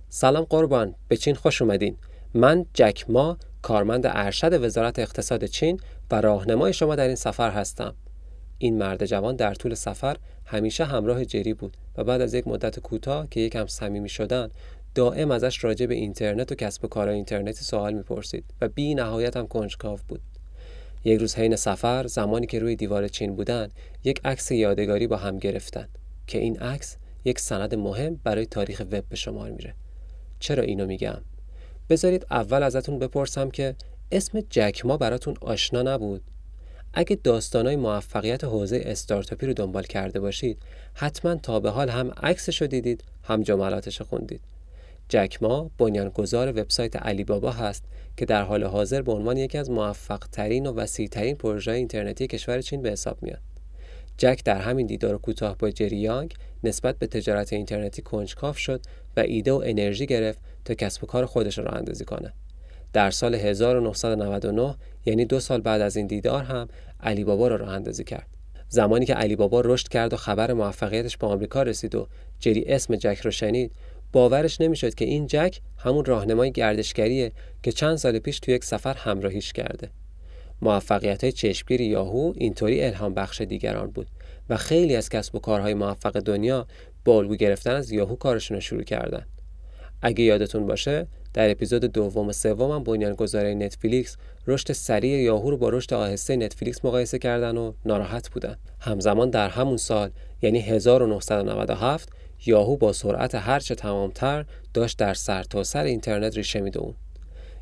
[0.09, 1.97] سلام قربان به چین خوش اومدین.
[2.35, 7.95] من جک ما کارمند ارشد وزارت اقتصاد چین و راهنمای شما در این سفر هستم.
[8.59, 12.81] این مرد جوان در طول سفر همیشه همراه جری بود و بعد از یک مدت
[12.81, 14.49] کوتاه که یکم صمیمی شدن
[14.95, 19.37] دائم ازش راجع به اینترنت و کسب و کارهای اینترنتی سوال می‌پرسید و بی نهایت
[19.37, 20.21] هم کنجکاو بود.
[21.05, 23.69] یک روز حین سفر زمانی که روی دیوار چین بودن
[24.05, 25.89] یک عکس یادگاری با هم گرفتن
[26.27, 29.75] که این عکس یک سند مهم برای تاریخ وب به شمار میره.
[30.41, 31.23] چرا اینو میگم؟
[31.91, 33.75] بذارید اول ازتون بپرسم که
[34.13, 36.23] اسم جکما براتون آشنا نبود
[36.95, 40.59] اگه داستانای موفقیت حوزه استارتاپی رو دنبال کرده باشید
[40.95, 44.41] حتما تا به حال هم عکسش رو دیدید هم جملاتش رو خوندید
[45.09, 47.85] جکما بنیانگذار وبسایت علی بابا هست
[48.17, 52.27] که در حال حاضر به عنوان یکی از موفق ترین و وسیع ترین پروژه اینترنتی
[52.27, 53.41] کشور چین به حساب میاد.
[54.19, 58.81] جک در همین دیدار کوتاه با جری یانگ نسبت به تجارت اینترنتی کنجکاو شد
[59.17, 62.33] و ایده و انرژی گرفت تا کسب و کار خودش را اندازی کنه.
[62.93, 64.75] در سال 1999
[65.07, 66.69] یعنی دو سال بعد از این دیدار هم
[67.01, 68.27] علی بابا را راه اندازی کرد.
[68.69, 72.07] زمانی که علی بابا رشد کرد و خبر موفقیتش به آمریکا رسید و
[72.41, 73.73] جری اسم جک رو شنید
[74.13, 78.95] باورش نمی‌شد که این جک همون راهنمای گردشگریه که چند سال پیش تو یک سفر
[78.95, 79.91] همراهیش کرده.
[80.63, 84.07] موفقیت های چشمگیر یاهو اینطوری الهام بخش دیگران بود
[84.49, 86.67] و خیلی از کسب و کارهای موفق دنیا
[87.05, 89.27] با الگو گرفتن از یاهو کارشون رو شروع کردن.
[90.03, 95.69] اگه یادتون باشه در اپیزود دوم و سوم بنیانگذار نتفلیکس رشد سریع یاهو رو با
[95.69, 98.57] رشد آهسته نتفلیکس مقایسه کردن و ناراحت بودن.
[98.81, 100.11] همزمان در همون سال
[100.43, 102.09] یعنی 1997
[102.47, 106.95] یاهو با سرعت هرچه تمامتر داشت در سرتاسر سر اینترنت ریشه میدون.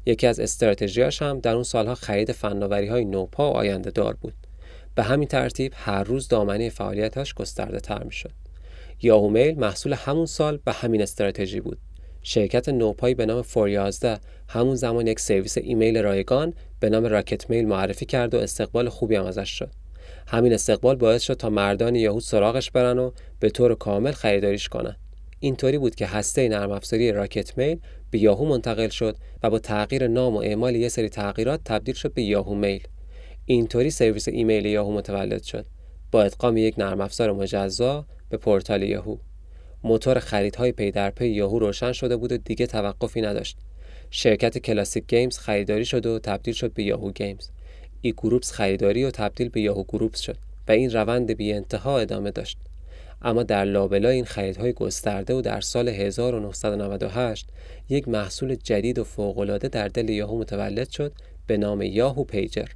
[0.07, 4.35] یکی از استراتژیاش هم در اون سالها خرید فناوری های نوپا و آینده دار بود.
[4.95, 8.11] به همین ترتیب هر روز دامنه فعالیتاش گسترده تر می.
[9.03, 11.79] یاهو میل محصول همون سال و همین استراتژی بود.
[12.27, 14.19] شرکت نوپایی به نام فور یازده.
[14.49, 19.17] همون زمان یک سرویس ایمیل رایگان به نام راکت میل معرفی کرد و استقبال خوبی
[19.17, 19.71] هم ازش شد.
[20.27, 23.11] همین استقبال باعث شد تا مردان یاهو سراغش برن و
[23.41, 24.97] به طور کامل خریداریش کنن.
[25.41, 27.79] اینطوری بود که هسته نرم افزاری راکت میل
[28.11, 32.15] به یاهو منتقل شد و با تغییر نام و اعمال یه سری تغییرات تبدیل شد
[32.15, 32.83] به یاهو میل.
[33.45, 35.67] اینطوری سرویس ایمیل یاهو متولد شد.
[36.13, 39.17] با ادغام یک نرم افزار مجزا به پورتال یاهو.
[39.85, 43.57] موتور خریدهای پی در پی یاهو روشن شده بود و دیگه توقفی نداشت.
[44.11, 47.49] شرکت کلاسیک گیمز خریداری شد و تبدیل شد به یاهو گیمز.
[48.01, 50.37] ای گروپس خریداری و تبدیل به یاهو گروپس شد
[50.69, 52.59] و این روند بی انتها ادامه داشت.
[53.23, 57.49] اما در لابلای این خریدهای گسترده و در سال 1998
[57.89, 61.13] یک محصول جدید و فوق‌العاده در دل یاهو متولد شد
[61.47, 62.69] به نام یاهو پیجر.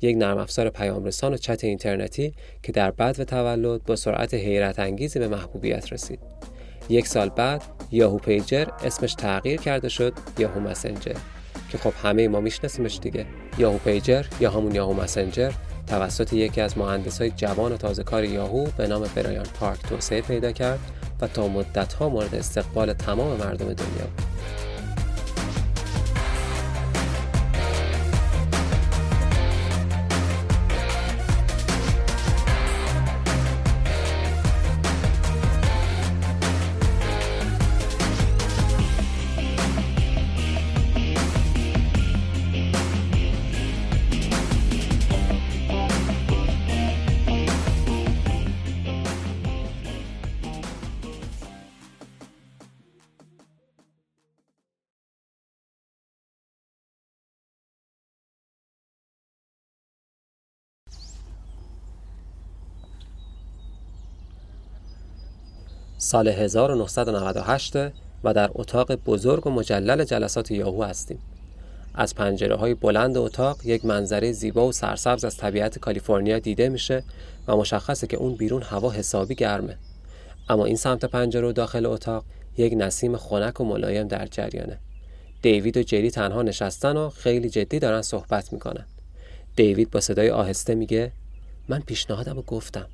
[0.00, 4.78] یک نرم افزار پیامرسان و چت اینترنتی که در بعد و تولد با سرعت حیرت
[4.78, 6.20] انگیزی به محبوبیت رسید.
[6.88, 11.16] یک سال بعد یاهو پیجر اسمش تغییر کرده شد یاهو مسنجر
[11.70, 13.26] که خب همه ما میشناسیمش دیگه.
[13.58, 15.52] یاهو پیجر یا همون یاهو مسنجر
[15.86, 16.74] توسط یکی از
[17.20, 20.78] های جوان و تازه کار یاهو به نام برایان پارک توسعه پیدا کرد
[21.20, 24.27] و تا مدتها مورد استقبال تمام مردم دنیا بود.
[66.08, 67.76] سال 1998
[68.24, 71.18] و در اتاق بزرگ و مجلل جلسات یاهو هستیم.
[71.94, 77.04] از پنجره های بلند اتاق یک منظره زیبا و سرسبز از طبیعت کالیفرنیا دیده میشه
[77.48, 79.76] و مشخصه که اون بیرون هوا حسابی گرمه.
[80.48, 82.24] اما این سمت پنجره و داخل اتاق
[82.56, 84.78] یک نسیم خنک و ملایم در جریانه.
[85.42, 88.86] دیوید و جری تنها نشستن و خیلی جدی دارن صحبت می‌کنن.
[89.56, 91.12] دیوید با صدای آهسته میگه
[91.68, 92.86] من پیشنهادم رو گفتم.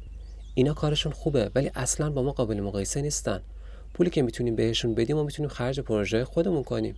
[0.55, 3.40] اینا کارشون خوبه ولی اصلا با ما قابل مقایسه نیستن.
[3.95, 6.97] پولی که می‌تونیم بهشون بدیم و می‌تونیم خرج پروژه خودمون کنیم.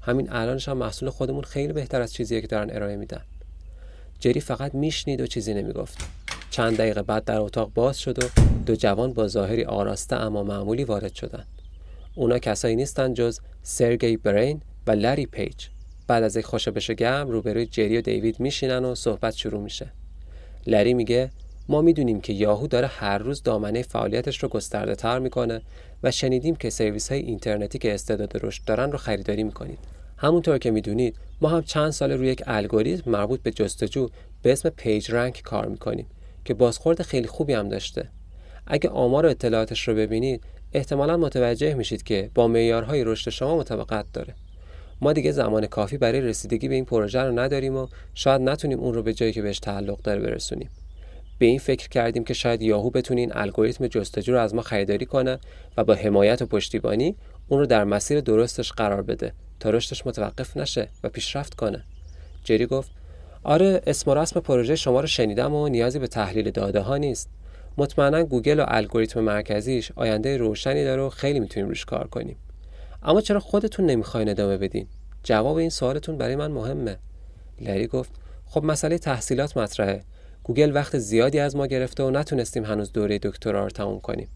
[0.00, 3.22] همین الانش هم محصول خودمون خیلی بهتر از چیزیه که دارن ارائه میدن.
[4.20, 5.98] جری فقط میشنید و چیزی نمی‌گفت.
[6.50, 8.28] چند دقیقه بعد در اتاق باز شد و
[8.66, 11.44] دو جوان با ظاهری آراسته اما معمولی وارد شدن.
[12.14, 15.66] اونا کسایی نیستن جز سرگی برین و لری پیج.
[16.06, 19.92] بعد از یک خوشبش گرم روبروی جری و دیوید میشینن و صحبت شروع میشه.
[20.66, 21.30] لری میگه
[21.70, 25.62] ما می‌دونیم که یاهو داره هر روز دامنه فعالیتش رو گسترده تر می‌کنه
[26.02, 29.78] و شنیدیم که سرویس های اینترنتی که استعداد رشد دارن رو خریداری می‌کنید.
[30.16, 34.08] همونطور که می‌دونید ما هم چند سال روی یک الگوریتم مربوط به جستجو
[34.42, 36.06] به اسم PageRank کار می‌کنیم
[36.44, 38.08] که بازخورد خیلی خوبی هم داشته.
[38.66, 44.04] اگه آمار و اطلاعاتش رو ببینید احتمالا متوجه میشید که با معیارهای رشد شما مطابقت
[44.12, 44.34] داره.
[45.00, 48.94] ما دیگه زمان کافی برای رسیدگی به این پروژه رو نداریم و شاید نتونیم اون
[48.94, 50.70] رو به جایی که بهش تعلق داره برسونیم.
[51.38, 55.38] به این فکر کردیم که شاید یاهو بتونه الگوریتم جستجو رو از ما خریداری کنه
[55.76, 57.16] و با حمایت و پشتیبانی
[57.48, 61.84] اون رو در مسیر درستش قرار بده تا رشدش متوقف نشه و پیشرفت کنه.
[62.44, 62.90] جری گفت
[63.42, 67.30] آره اسم و رسم پروژه شما رو شنیدم و نیازی به تحلیل داده ها نیست.
[67.76, 72.36] مطمئنا گوگل و الگوریتم مرکزیش آینده روشنی داره و خیلی می‌تونیم روش کار کنیم.
[73.02, 74.86] اما چرا خودتون نمی‌خواین ادامه بدین؟
[75.22, 76.96] جواب این سوالتون برای من مهمه.
[77.60, 78.10] لری گفت
[78.46, 80.02] خب مسئله تحصیلات مطرحه.
[80.48, 84.28] گوگل وقت زیادی از ما گرفته و نتونستیم هنوز دوره دکترا رو تموم کنیم.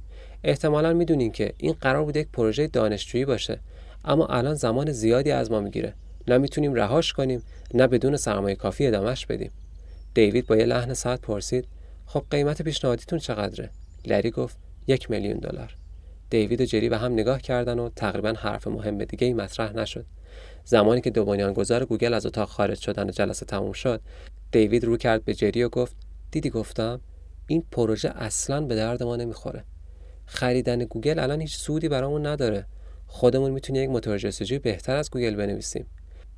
[0.44, 3.58] احتمالا می‌دونین که این قرار بوده یک پروژه دانشجویی باشه
[4.04, 5.94] اما الان زمان زیادی از ما می‌گیره.
[6.28, 7.42] نه می‌تونیم رهاش کنیم
[7.74, 9.50] نه بدون سرمایه کافی ادامش بدیم.
[10.14, 11.64] دیوید با یه لحن ساده پرسید
[12.06, 13.70] خب قیمت پیشنهادیتون چقدره؟
[14.04, 15.76] لری گفت یک میلیون دلار.
[16.30, 20.06] دیوید و جری به هم نگاه کردن و تقریبا حرف مهم دیگه ای مطرح نشد.
[20.64, 24.00] زمانی که دو بنیانگذار گوگل از اتاق خارج شدن و جلسه تموم شد،
[24.52, 25.96] دیوید رو کرد به جری و گفت:
[26.32, 27.00] دیدی گفتم
[27.46, 29.64] این پروژه اصلا به درد ما نمی‌خوره.
[30.26, 32.66] خریدن گوگل الان هیچ سودی برامون نداره.
[33.06, 35.86] خودمون می‌تونیم یک موتور جستجوی بهتر از گوگل بنویسیم.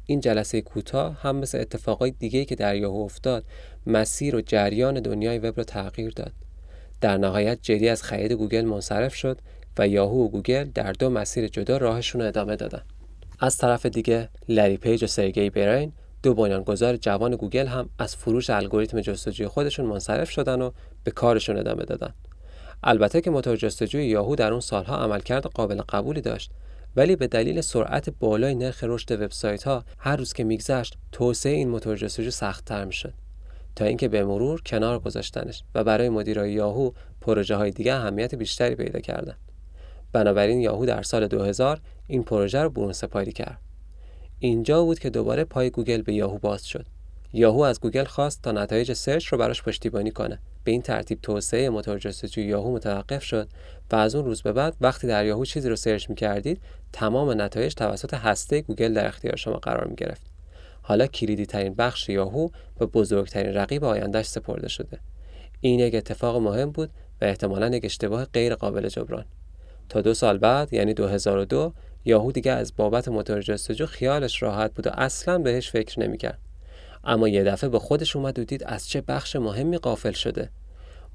[0.07, 3.45] این جلسه کوتاه هم مثل اتفاقای دیگه که در یاهو افتاد
[3.87, 6.33] مسیر و جریان دنیای وب رو تغییر داد.
[7.01, 9.39] در نهایت جری از خرید گوگل منصرف شد
[9.79, 12.83] و یاهو و گوگل در دو مسیر جدا راهشون رو ادامه دادن.
[13.41, 15.93] از طرف دیگه لری پیج و سرگی برین
[16.25, 20.71] دو بنیانگذار جوان گوگل هم از فروش الگوریتم جستجوی خودشون منصرف شدن و
[21.05, 22.15] به کارشون ادامه دادن.
[22.83, 26.51] البته که موتور جستجوی یاهو در اون سالها عملکرد قابل قبولی داشت
[26.97, 31.69] ولی به دلیل سرعت بالای نرخ رشد وبسایت ها هر روز که میگذشت توسعه این
[31.69, 33.15] موتور جستجو سختتر می‌شد
[33.77, 38.75] تا اینکه به مرور کنار گذاشتنش و برای مدیرای یاهو پروژه های دیگه اهمیت بیشتری
[38.75, 39.39] پیدا کردند.
[40.13, 43.59] بنابراین یاهو در سال 2000 این پروژه رو برون سپاری کرد.
[44.45, 46.87] اینجا بود که دوباره پای گوگل به یاهو باز شد.
[47.33, 50.39] یاهو از گوگل خواست تا نتایج search رو براش پشتیبانی کنه.
[50.65, 53.49] به این ترتیب توسعه موتور جستجوی یاهو متوقف شد
[53.91, 56.61] و از اون روز به بعد وقتی در یاهو چیزی رو search می‌کردید
[56.93, 60.23] تمام نتایج توسط هسته گوگل در اختیار شما قرار می گرفت.
[60.83, 64.99] حالا کلیدی ترین بخش یاهو به بزرگترین رقیب آیندهش سپرده شده.
[65.61, 69.25] این یک اتفاق مهم بود و احتمالا یک اشتباه غیر قابل جبران.
[69.89, 71.73] تا دو سال بعد یعنی 2002
[72.05, 76.39] یاهو دیگه از بابت موتور جستجو خیالش راحت بود و اصلا بهش فکر نمی‌کرد.
[77.05, 80.51] اما یه دفعه به خودش اومد و دید از چه بخش مهمی قافل شده.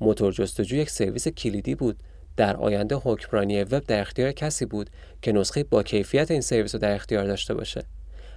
[0.02, 2.00] موتور جستجو یک سرویس کلیدی بود
[2.38, 4.90] در آینده حکمرانی وب در اختیار کسی بود
[5.22, 7.84] که نسخه با کیفیت این سرویس رو در اختیار داشته باشه.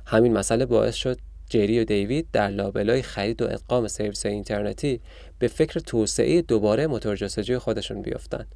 [0.07, 1.19] همین مسئله باعث شد
[1.51, 5.01] جری و دیوید در لابلای خرید و ادغام سرویس اینترنتی
[5.39, 8.47] به فکر توسعه دوباره موتور جستجوی خودشون بیفتن.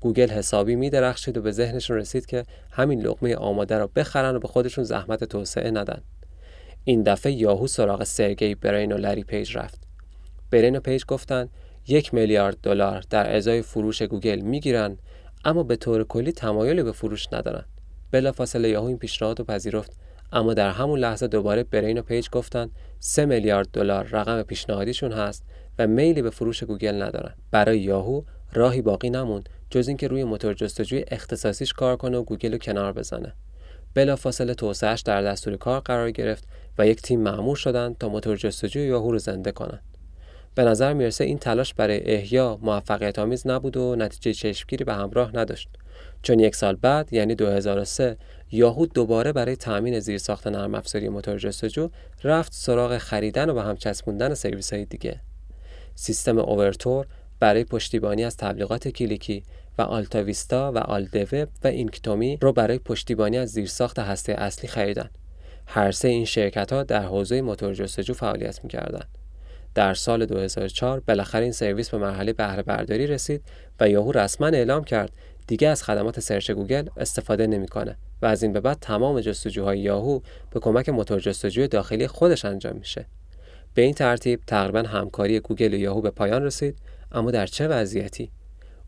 [0.00, 4.38] گوگل حسابی می درخشید و به ذهنشون رسید که همین لقمه آماده را بخرن و
[4.38, 6.00] به خودشون زحمت توسعه ندن.
[6.84, 9.80] این دفعه یاهو سراغ سرگی برین و لری پیج رفت.
[10.50, 11.48] برین و پیج گفتن
[11.88, 14.98] یک میلیارد دلار در ازای فروش گوگل می‌گیرن
[15.44, 17.64] اما به طور کلی تمایلی به فروش ندارن.
[18.10, 19.92] بلافاصله یاهو این پیشنهاد رو پذیرفت
[20.32, 25.44] اما در همون لحظه دوباره برین و پیج گفتن 3 میلیارد دلار رقم پیشنهادیشون هست
[25.78, 27.34] و میلی به فروش گوگل ندارن.
[27.50, 32.52] برای یاهو راهی باقی نموند جز اینکه روی موتور جستجوی اختصاصیش کار کنه و گوگل
[32.52, 33.32] رو کنار بزنه.
[33.94, 36.44] بلافاصله توسعهش در دستور کار قرار گرفت
[36.78, 39.82] و یک تیم مأمور شدند تا موتور جستجوی یاهو رو زنده کنند.
[40.54, 45.36] به نظر می‌رسه این تلاش برای احیا موفقیت آمیز نبود و نتیجه چشمگیری به همراه
[45.36, 45.68] نداشت
[46.22, 48.16] چون یک سال بعد یعنی 2003
[48.50, 51.90] یاهو دوباره برای تامین زیرساخت نرم افزاری موتور جستجو
[52.24, 55.20] رفت سراغ خریدن و به هم چسبوندن سرویس های دیگه
[55.94, 57.06] سیستم اوورتور
[57.40, 59.42] برای پشتیبانی از تبلیغات کلیکی
[59.78, 65.10] و آلتاویستا و آلدوب و اینکتومی رو برای پشتیبانی از زیرساخت هسته اصلی خریدن
[65.66, 69.08] هر سه این شرکت ها در حوزه موتور جستجو فعالیت می‌کردند
[69.74, 73.42] در سال 2004 بالاخره این سرویس به مرحله بهره برداری رسید
[73.80, 75.12] و یاهو رسما اعلام کرد
[75.46, 80.20] دیگه از خدمات search گوگل استفاده نمی‌کنه و از این به بعد تمام جستجوهای یاهو
[80.50, 83.06] به کمک موتور جستجوی داخلی خودش انجام میشه.
[83.74, 86.78] به این ترتیب تقریبا همکاری گوگل و یاهو به پایان رسید
[87.12, 88.30] اما در چه وضعیتی؟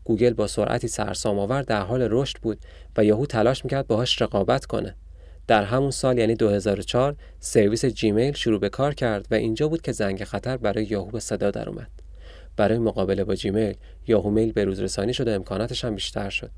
[0.03, 2.59] گوگل با سرعتی سرسام آور در حال رشد بود
[2.97, 4.95] و یاهو تلاش می‌کرد باهاش رقابت کنه
[5.47, 9.91] در همون سال یعنی 2004 سرویس جیمیل شروع به کار کرد و اینجا بود که
[9.91, 11.89] زنگ خطر برای یاهو به صدا در اومد.
[12.57, 13.75] برای مقابله با جیمیل
[14.07, 16.51] یاهو میل به روز رسانی شد و امکاناتش هم بیشتر شد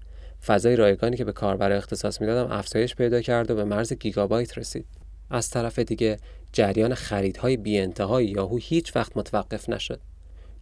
[0.46, 4.86] فضای رایگانی که به کاربر اختصاص می‌دادم افزایش پیدا کرد و به مرز گیگابایت رسید
[5.30, 6.18] از طرف دیگه
[6.54, 10.00] جریان خریدهای بی انتهای یاهو هیچ وقت متوقف نشد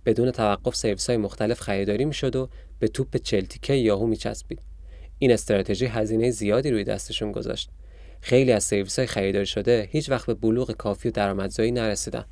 [0.05, 2.49] بدون توقف سرویس های مختلف خریداری می‌شد و
[2.79, 4.61] به توپ چهل تیکه یاهو میچسبید.
[5.19, 7.69] این استراتژی هزینه زیادی روی دستشون گذاشت.
[8.21, 12.25] خیلی از سرویس های خریداری شده هیچ وقت به بلوغ کافی و درآمدزایی نرسیدن.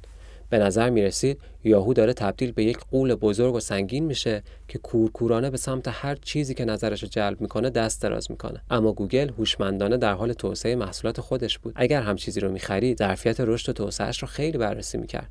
[0.50, 4.80] به نظر می رسید یاهو داره تبدیل به یک غول بزرگ و سنگین میشه که
[4.80, 8.62] کورکورانه به سمت هر چیزی که نظرش رو جلب می‌کنه دست دراز می‌کنه.
[8.70, 11.74] اما گوگل هوشمندانه در حال توسعه محصولات خودش بود.
[11.76, 15.30] اگر هم چیزی رو می‌خرید ظرفیت رشد و توسعهش رو خیلی بررسی می‌کرد.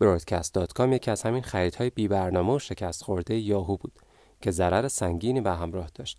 [0.00, 3.92] برودکست.com یکی از همین خریدهای بی برنامه و شکست خورده یاهو بود
[4.40, 6.18] که ضرر سنگینی به همراه داشت.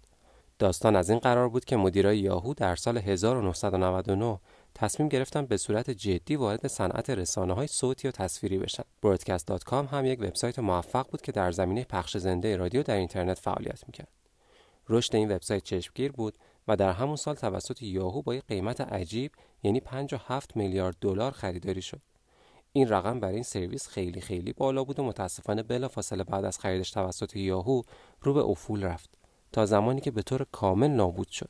[0.59, 4.39] داستان از این قرار بود که مدیرای یاهو در سال 1999
[4.75, 8.83] تصمیم گرفتن به صورت جدی وارد صنعت رسانه های صوتی و تصویری بشن.
[9.05, 13.83] broadcast.com هم یک وبسایت موفق بود که در زمینه پخش زنده رادیو در اینترنت فعالیت
[13.87, 14.11] می‌کرد.
[14.89, 16.33] رشد این وبسایت چشمگیر بود
[16.67, 19.31] و در همون سال توسط یاهو با یک قیمت عجیب
[19.63, 22.01] یعنی 57 میلیارد دلار خریداری شد.
[22.73, 26.91] این رقم برای این سرویس خیلی خیلی بالا بود و متاسفانه بلافاصله بعد از خریدش
[26.91, 27.81] توسط یاهو
[28.21, 29.09] رو به افول رفت
[29.51, 31.49] تا زمانی که به طور کامل نابود شد.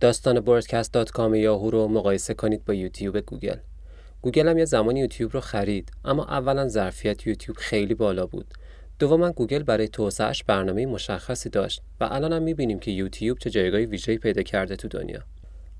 [0.00, 3.56] داستان broadcast.com یاهو رو مقایسه کنید با یوتیوب گوگل.
[4.22, 8.54] گوگل هم یه زمانی یوتیوب رو خرید اما اولا ظرفیت یوتیوب خیلی بالا بود.
[8.98, 13.86] دوما گوگل برای توسعهش برنامه مشخصی داشت و الان هم می‌بینیم که یوتیوب چه جایگاهی
[13.86, 15.24] ویژه‌ای پیدا کرده تو دنیا.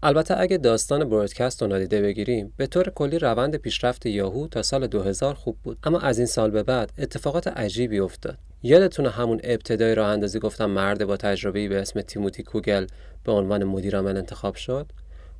[0.07, 4.87] البته اگه داستان برودکست رو نادیده بگیریم به طور کلی روند پیشرفت یاهو تا سال
[4.87, 5.79] 2000 خوب بود.
[5.85, 8.39] اما از این سال به بعد اتفاقات عجیبی افتاد.
[8.63, 12.87] یادتونه همون ابتدای راه اندازی گفتم مرد با تجربه به اسم تیموتی کوگل
[13.25, 14.87] به عنوان مدیرعامل انتخاب شد؟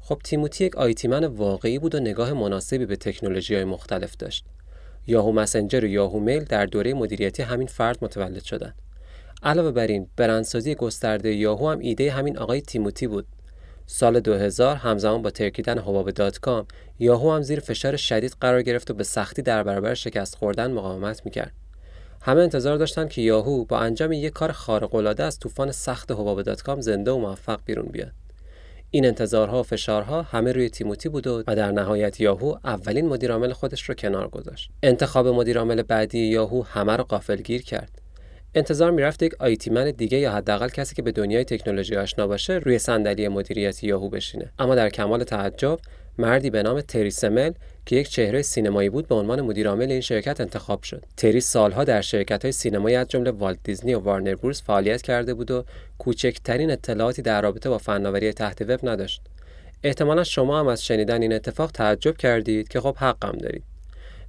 [0.01, 4.45] خب تیموتی یک آیتیمن واقعی بود و نگاه مناسبی به تکنولوژی های مختلف داشت.
[5.07, 8.75] یاهو مسنجر و یاهو میل در دوره مدیریتی همین فرد متولد شدند.
[9.43, 13.27] علاوه بر این برندسازی گسترده یاهو هم ایده همین آقای تیموتی بود.
[13.87, 16.67] سال 2000 همزمان با ترکیدن حباب دات کام
[16.99, 21.23] یاهو هم زیر فشار شدید قرار گرفت و به سختی در برابر شکست خوردن مقاومت
[21.25, 21.53] می‌کرد.
[22.21, 26.43] همه انتظار داشتند که یاهو با انجام یک کار خارق العاده از طوفان سخت حباب
[26.43, 28.13] دات کام زنده و موفق بیرون بیاد.
[28.91, 33.83] این انتظارها و فشارها همه روی تیموتی بود و در نهایت یاهو اولین مدیرعامل خودش
[33.83, 34.71] رو کنار گذاشت.
[34.83, 38.04] انتخاب مدیرعامل بعدی یاهو همه رو غافلگیر کرد.
[38.55, 42.53] انتظار می‌رفت یک IT man دیگه یا حداقل کسی که به دنیای تکنولوژی آشنا باشه
[42.53, 45.79] روی صندلی مدیریت یاهو بشینه اما در کمال تعجب
[46.19, 47.53] مردی به نام تری سمل
[47.87, 51.05] که یک چهره سینمایی بود به عنوان مدیرعامل این شرکت انتخاب شد.
[51.17, 55.35] تری سالها در شرکت های سینمایی از جمله والت دیزنی و وارنر بروس فعالیت کرده
[55.35, 55.65] بود و
[55.99, 59.23] کوچکترین اطلاعاتی در رابطه با فناوری تحت وب نداشت.
[59.83, 63.63] احتمالا شما هم از شنیدن این اتفاق تعجب کردید که خب حقم دارید.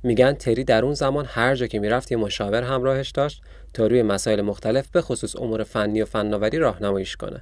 [0.03, 3.41] میگن تری در اون زمان هر جا که می‌رفت یه مشاور همراهش داشت
[3.75, 7.41] تا روی مسائل مختلف به خصوص امور فنی و فناوری راهنماییش کنه.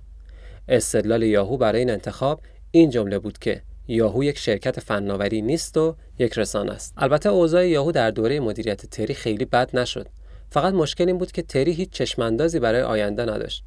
[0.67, 5.95] استدلال یاهو برای این انتخاب این جمله بود که یاهو یک شرکت فناوری نیست و
[6.19, 6.93] یک رسانه است.
[6.97, 10.07] البته اوضاع یاهو در دوره مدیریت تری خیلی بد نشد.
[10.49, 13.63] فقط مشکل این بود که تری هیچ چشماندازی برای آینده نداشت.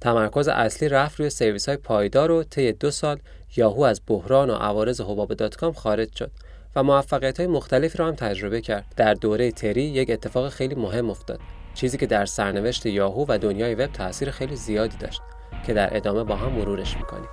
[0.00, 3.18] تمرکز اصلی رفت روی سرویس های پایدار و طی دو سال
[3.56, 6.30] یاهو از بحران و عوارض حباب دات کام خارج شد
[6.76, 8.84] و موفقیت های مختلفی را هم تجربه کرد.
[8.96, 11.40] در دوره تری یک اتفاق خیلی مهم افتاد.
[11.78, 15.22] چیزی که در سرنوشت یاهو و دنیای وب تاثیر خیلی زیادی داشت
[15.66, 17.28] که در ادامه با هم مرورش می‌کنیم.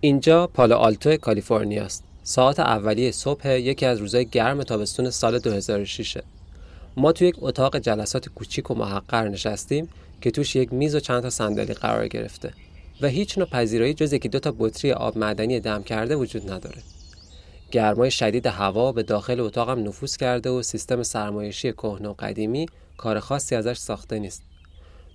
[0.00, 2.04] اینجا پالو آلتو کالیفرنیا است.
[2.22, 6.18] ساعت اولیه صبح یکی از روزهای گرم تابستون سال 2006
[6.96, 9.88] ما تو یک اتاق جلسات کوچیک و محقر نشستیم
[10.20, 12.52] که توش یک میز و چند تا صندلی قرار گرفته
[13.00, 16.82] و هیچ نوع پذیرایی جز یکی دو تا بطری آب معدنی دم کرده وجود نداره.
[17.70, 23.20] گرمای شدید هوا به داخل اتاقم نفوذ کرده و سیستم سرمایشی کهنه و قدیمی کار
[23.20, 24.42] خاصی ازش ساخته نیست.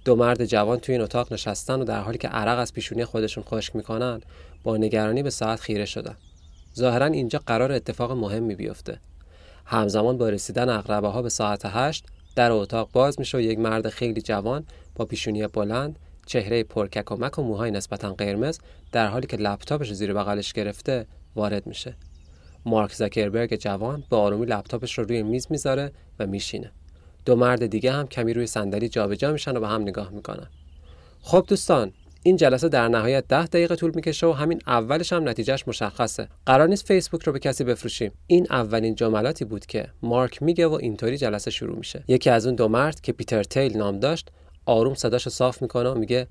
[0.06, 3.44] دو مرد جوان توی این اتاق نشستن و در حالی که عرق از پیشونی خودشون
[3.44, 4.22] خشک می‌کنن
[4.64, 6.16] با نگرانی به ساعت خیره شدن
[6.78, 9.00] ظاهرا اینجا قرار اتفاق مهمی بیفته.
[9.66, 12.06] همزمان با رسیدن اقربه ها به ساعت هشت
[12.36, 17.16] در اتاق باز میشه و یک مرد خیلی جوان با پیشونی بلند چهره پرکک و
[17.16, 18.60] مک و موهای نسبتا قرمز
[18.92, 21.96] در حالی که لپتاپش زیر بغلش گرفته وارد میشه.
[22.66, 26.72] مارک زاکربرگ جوان به آرومی لپتاپش رو روی میز می‌ذاره و میشینه.
[27.26, 30.48] دو مرد دیگه هم کمی روی صندلی جابجا میشن و به هم نگاه می‌کنن.
[31.22, 31.92] خب دوستان
[32.26, 36.28] این جلسه در نهایت ده دقیقه طول می‌کشه و همین اولش هم نتیجهش مشخصه.
[36.46, 38.12] قرار نیست فیسبوک رو به کسی بفروشیم.
[38.28, 42.04] این اولین جملاتی بود که مارک میگه و اینطوری جلسه شروع میشه.
[42.08, 44.30] یکی از اون دو مرد که پیتر تیل نام داشت
[44.66, 46.28] آروم صداشو صاف می‌کنه و میگه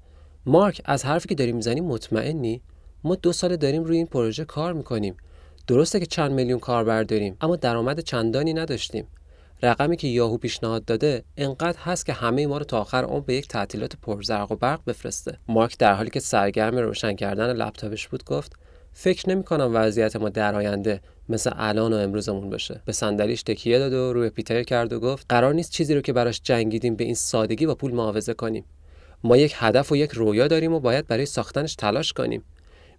[0.46, 2.62] مارک از حرفی که داری می‌زنی مطمئنی؟
[3.04, 5.16] ما دو سال داریم روی این پروژه کار می‌کنیم.
[5.66, 9.06] درسته که چند میلیون کاربر داریم اما درآمد چندانی نداشتیم.
[9.64, 13.34] رقمی که یاهو پیشنهاد داده انقدر هست که همه ما رو تا آخر عمر به
[13.34, 15.38] یک تعطیلات پرزرق و برق بفرسته.
[15.48, 18.52] مارک در حالی که سرگرم روشن کردن لپتاپش بود گفت
[18.92, 22.82] فکر نمی کنم وضعیت ما در آینده مثل الان و امروزمون باشه.
[22.84, 26.12] به صندلیش تکیه داد و روی پیتر کرد و گفت قرار نیست چیزی رو که
[26.12, 28.64] براش جنگیدیم به این سادگی با پول معاوضه کنیم.
[29.24, 32.44] ما یک هدف و یک رویا داریم و باید برای ساختنش تلاش کنیم.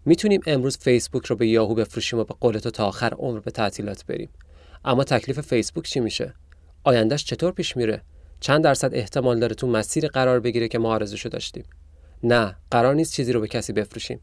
[0.06, 3.52] می‌تونیم امروز فیسبوک رو به یاهو بفروشیم و به قول تو تا آخر عمر به
[3.52, 4.30] تعطیلات بریم.
[4.86, 6.34] اما تکلیف فیسبوک چی میشه؟
[6.84, 8.02] آیندهش چطور پیش میره؟
[8.40, 11.64] چند درصد احتمال داره تو مسیر قرار بگیره که ما آرزوشو داشتیم؟
[12.24, 14.20] نه قرار نیست چیزی رو به کسی بفروشیم.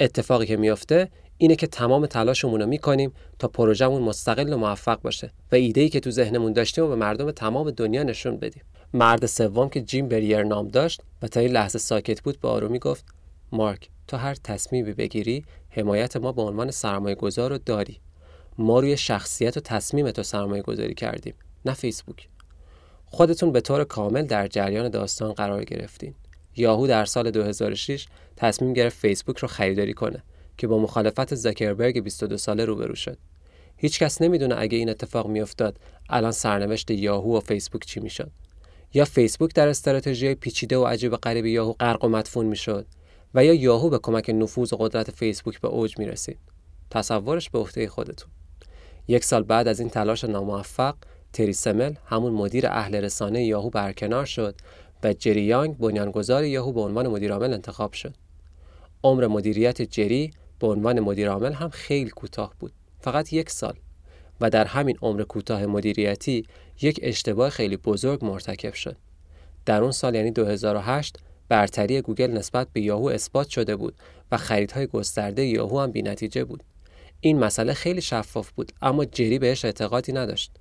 [0.00, 1.08] اتفاقی که میافته
[1.38, 6.00] اینه که تمام تلاشمون رو می‌کنیم تا پروژهمون مستقل و موفق باشه و ایده‌ای که
[6.00, 8.62] تو ذهنمون داشتیم و به مردم تمام دنیا نشون بدیم.
[8.94, 12.78] مرد سوم که جیم بریر نام داشت و تا این لحظه ساکت بود به آرومی
[12.78, 13.04] گفت
[13.52, 18.00] مارک تو هر تصمیمی بگیری حمایت ما به عنوان سرمایه گذار رو داری.
[18.58, 21.34] ما روی شخصیت و تصمیم تو سرمایه گذاری کردیم.
[21.64, 22.28] نه فیسبوک
[23.04, 26.14] خودتون به طور کامل در جریان داستان قرار گرفتین
[26.56, 28.06] یاهو در سال 2006
[28.36, 30.22] تصمیم گرفت فیسبوک رو خریداری کنه
[30.56, 33.18] که با مخالفت زاکربرگ 22 ساله روبرو شد
[33.76, 38.30] هیچکس نمی‌دونه اگه این اتفاق میافتاد الان سرنوشت یاهو و فیسبوک چی می‌شد
[38.94, 42.86] یا فیسبوک در استراتژی پیچیده و عجیب غریب یاهو غرق و مدفون می‌شد
[43.34, 46.38] و یا یاهو به کمک نفوذ و قدرت فیسبوک به اوج می رسید.
[46.90, 48.30] تصورش به عهده خودتون.
[49.08, 50.94] یک سال بعد از این تلاش ناموفق
[51.32, 54.54] تری سمل همون مدیر اهل رسانه یاهو برکنار شد
[55.04, 58.14] و جری یانگ بنیانگذار یاهو به عنوان مدیرعامل انتخاب شد.
[59.04, 62.72] عمر مدیریت جری به عنوان مدیرعامل هم خیلی کوتاه بود.
[63.00, 63.74] فقط یک سال
[64.40, 66.46] و در همین عمر کوتاه مدیریتی
[66.82, 68.96] یک اشتباه خیلی بزرگ مرتکب شد.
[69.66, 71.16] در اون سال یعنی 2008
[71.48, 73.94] برتری گوگل نسبت به یاهو اثبات شده بود
[74.32, 76.62] و خریدهای گسترده یاهو هم بینتیجه بود.
[77.20, 80.52] این مسئله خیلی شفاف بود اما جری بهش اعتقادی نداشت.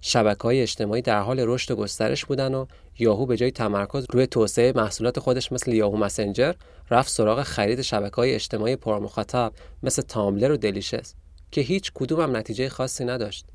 [0.00, 2.66] شبکه های اجتماعی در حال رشد و گسترش بودن و
[2.98, 6.52] یاهو به جای تمرکز روی توسعه محصولات خودش مثل یاهو مسنجر
[6.90, 11.14] رفت سراغ خرید شبکه های اجتماعی پرمخاطب مثل تاملر و دلیشس
[11.50, 13.46] که هیچ کدوم هم نتیجه خاصی نداشت.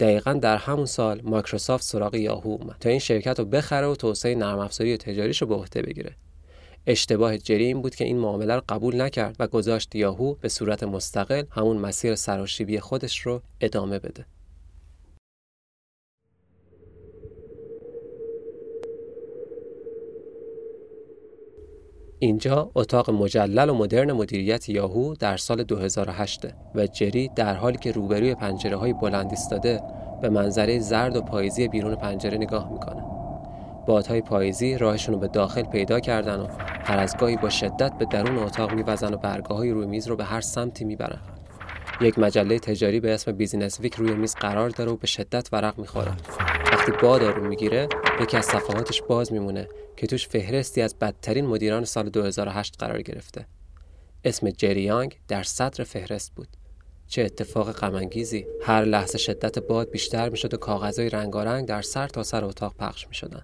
[0.00, 4.34] دقیقا در همون سال مایکروسافت سراغ یاهو اومد تا این شرکت رو بخره و توسعه
[4.34, 6.16] نرم افزاری تجاریش رو به عهده بگیره
[6.86, 10.82] اشتباه جری این بود که این معامله رو قبول نکرد و گذاشت یاهو به صورت
[10.82, 14.26] مستقل همون مسیر سراشیبی خودش رو ادامه بده
[22.18, 27.92] اینجا اتاق مجلل و مدرن مدیریت یاهو در سال 2008 و جری در حالی که
[27.92, 29.80] روبروی پنجره های بلند ایستاده
[30.22, 33.02] به منظره زرد و پاییزی بیرون پنجره نگاه می‌کنه.
[33.86, 38.04] بادهای پاییزی راهشون رو به داخل پیدا کردن و هر از گاهی با شدت به
[38.04, 41.18] درون اتاق میوزن و برگه های روی میز رو به هر سمتی می‌برن.
[42.00, 45.78] یک مجله تجاری به اسم بیزینس ویک روی میز قرار داره و به شدت ورق
[45.78, 46.12] می‌خوره.
[46.88, 47.88] وقتی باد آروم می‌گیره
[48.20, 53.46] یکی از صفحاتش باز میمونه که توش فهرستی از بدترین مدیران سال 2008 قرار گرفته.
[54.24, 56.48] اسم جریانگ در صدر فهرست بود.
[57.06, 58.46] چه اتفاق غمانگیزی.
[58.62, 63.08] هر لحظه شدت باد بیشتر می‌شد و کاغذهای رنگارنگ در سر تا سر اتاق پخش
[63.08, 63.42] می‌شدن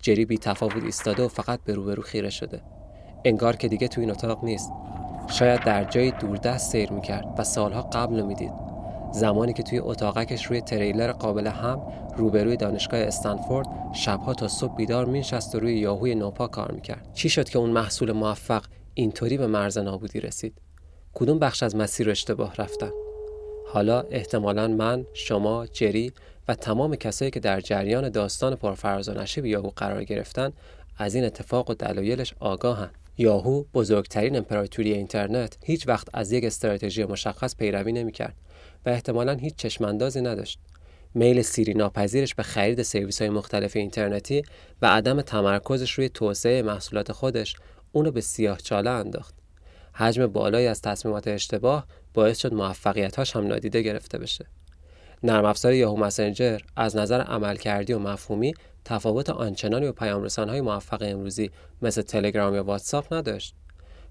[0.00, 2.62] جری بی تفاوت ایستاده و فقط به روبرو خیره شده.
[3.24, 4.72] انگار که دیگه تو این اتاق نیست.
[5.30, 8.65] شاید در جایی دوردست سیر می‌کرد و سالها قبل می‌دید.
[9.12, 11.82] زمانی که توی اتاقکش روی تریلر قابل هم
[12.16, 17.10] روبروی دانشگاه استنفورد شبها تا صبح بیدار مینشست و روی یاهوی نوپا کار می‌کرد.
[17.14, 20.54] چی شد که اون محصول موفق اینطوری به مرز نابودی رسید؟
[21.14, 22.90] کدوم بخش از مسیر اشتباه رفتن؟
[23.66, 26.12] حالا احتمالا من شما جری
[26.48, 30.52] و تمام کسایی که در جریان داستان پرفراز و نشیب یاهو قرار گرفتن
[30.98, 32.90] از این اتفاق و دلایلش آگاهن.
[33.18, 38.34] یاهو بزرگترین امپراتوری اینترنت هیچ وقت از یک استراتژی مشخص پیروی نمی‌کرد.
[38.86, 40.58] و احتمالا هیچ چشماندازی نداشت.
[41.14, 44.42] میل سیری ناپذیرش به خرید سرویس های مختلف اینترنتی
[44.82, 47.56] و عدم تمرکزش روی توسعه محصولات خودش
[47.92, 49.34] اونو به سیاه چاله انداخت.
[49.92, 54.46] حجم بالایی از تصمیمات اشتباه باعث شد موفقیتاش هم نادیده گرفته بشه.
[55.22, 61.02] نرم افزار یاهو مسنجر از نظر عملکردی و مفهومی تفاوت آنچنانی و پیام های موفق
[61.02, 61.50] امروزی
[61.82, 63.54] مثل تلگرام یا واتساپ نداشت.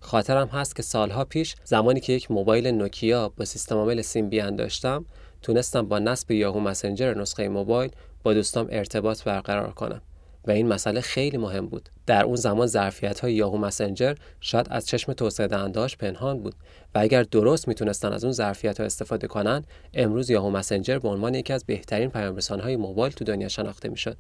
[0.05, 5.05] خاطرم هست که سالها پیش زمانی که یک موبایل نوکیا با سیستم عامل سیمبیان داشتم
[5.41, 7.91] تونستم با نصب یاهو مسنجر نسخه موبایل
[8.23, 10.01] با دوستام ارتباط برقرار کنم.
[10.47, 11.89] و این مسئله خیلی مهم بود.
[12.05, 16.55] در اون زمان ظرفیت های یاهو مسنجر شاید از چشم توسعه دهندهاش پنهان بود
[16.95, 21.35] و اگر درست می‌تونستن از اون ظرفیت ها استفاده کنن امروز یاهو مسنجر به عنوان
[21.35, 24.17] یکی از بهترین پیام های موبایل تو دنیا شناخته می‌شد.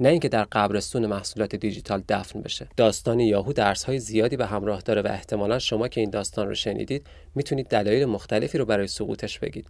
[0.00, 2.68] نه اینکه در قبرستون محصولات دیجیتال دفن بشه.
[2.76, 6.54] داستان یاهو درس های زیادی به همراه داره و احتمالا شما که این داستان رو
[6.54, 9.66] شنیدید می‌تونید دلایل مختلفی رو برای سقوطش بگید.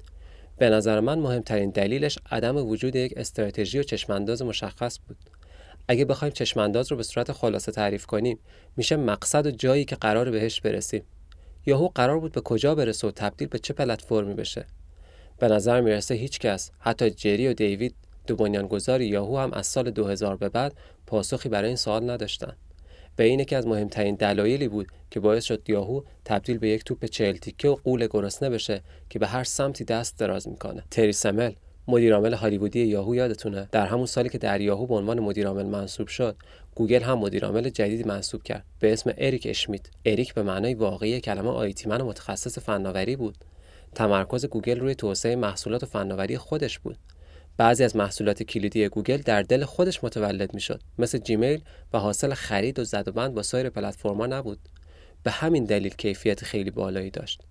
[0.59, 5.17] به نظر من مهمترین دلیلش عدم وجود یک استراتژی و چشمانداز مشخص بود.
[5.89, 8.39] اگه بخوایم چشمانداز رو به صورت خلاصه تعریف کنیم
[8.77, 11.03] میشه مقصد و جایی که قرار بهش برسیم.
[11.67, 14.67] یاهو قرار بود به کجا برسه و تبدیل به چه پلتفرمی بشه.
[15.39, 17.95] به نظر می‌رسه هیچ کس حتی جری و دیوید
[18.27, 20.75] دو بنیانگذار یاهو هم از سال 2000 به بعد
[21.07, 22.57] پاسخی برای این سوال نداشتن.
[23.17, 27.05] به این که از مهمترین دلایلی بود که باعث شد یاهو تبدیل به یک توپ
[27.05, 30.83] چهل تیکه و غول گرسنه بشه که به هر سمتی دست دراز می‌کنه.
[30.91, 31.53] تری سمل
[31.89, 36.37] مدیرعامل هالیوودی یاهو یادتونه؟ در همون سالی که در یاهو به عنوان مدیرعامل منصوب شد
[36.75, 39.87] گوگل هم مدیرعامل جدیدی منصوب کرد به اسم اریک اشمیت.
[40.05, 43.39] اریک به معنای واقعی کلمه IT man و متخصص فناوری بود.
[43.95, 46.97] تمرکز گوگل روی توسعه محصولات فناوری خودش بود.
[47.57, 51.61] بعضی از محصولات کلیدی گوگل در دل خودش متولد می‌شد مثل جیمیل
[51.93, 54.59] و حاصل خرید و زد و بند با سایر پلتفرما نبود.
[55.23, 57.43] به همین دلیل کیفیت خیلی بالایی داشت.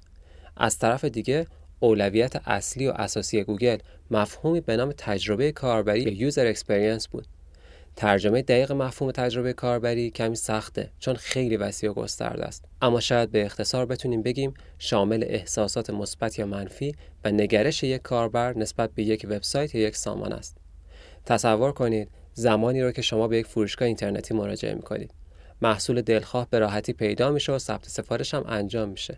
[0.58, 1.48] از طرف دیگه
[1.80, 3.78] اولویت اصلی و اساسی گوگل
[4.12, 7.28] مفهومی به نام تجربه کاربری یا user experience بود.
[7.96, 12.66] ترجمه دقیق مفهوم تجربه کاربری کمی سخته چون خیلی وسیع و گسترده است.
[12.82, 18.58] اما شاید به اختصار بتونیم بگیم شامل احساسات مثبت یا منفی و نگرش یک کاربر
[18.58, 20.58] نسبت به یک وبسایت یا یک سامانه است.
[21.26, 25.12] تصور کنید زمانی رو که شما به یک فروشگاه اینترنتی مراجعه می‌کنید.
[25.62, 29.18] محصول دلخواه به راحتی پیدا میشه و ثبت سفارش هم انجام میشه.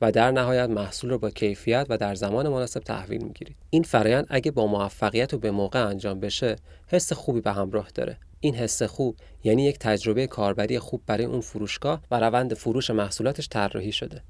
[0.00, 3.56] و در نهایت محصول رو با کیفیت و در زمان مناسب تحویل می‌گیرید.
[3.70, 8.18] این فرایند اگه با موفقیت و به موقع انجام بشه حس خوبی به همراه داره.
[8.40, 13.48] این حس خوب یعنی یک تجربه کاربری خوب برای اون فروشگاه و روند فروش محصولاتش
[13.48, 14.22] طراحی شده.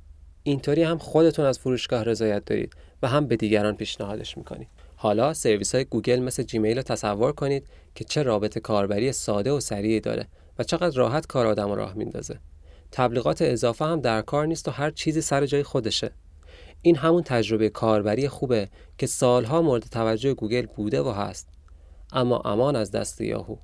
[0.43, 4.68] اینطوری هم خودتون از فروشگاه رضایت دارید و هم به دیگران پیشنهادش می‌کنید.
[4.97, 9.61] حالا سرویس های گوگل مثل جیمیل رو تصور کنید که چه رابطه کاربری ساده و
[9.61, 10.27] سریعی داره
[10.59, 12.39] و چقدر راحت کار آدم راه میندازه.
[12.93, 16.11] تبلیغات اضافه هم در کار نیست و هر چیزی سر جای خودشه.
[16.82, 18.68] این همون تجربه کاربری خوبه
[18.99, 21.49] که سالها مورد توجه گوگل بوده و هست.
[22.12, 23.57] اما امان از دست یاهو.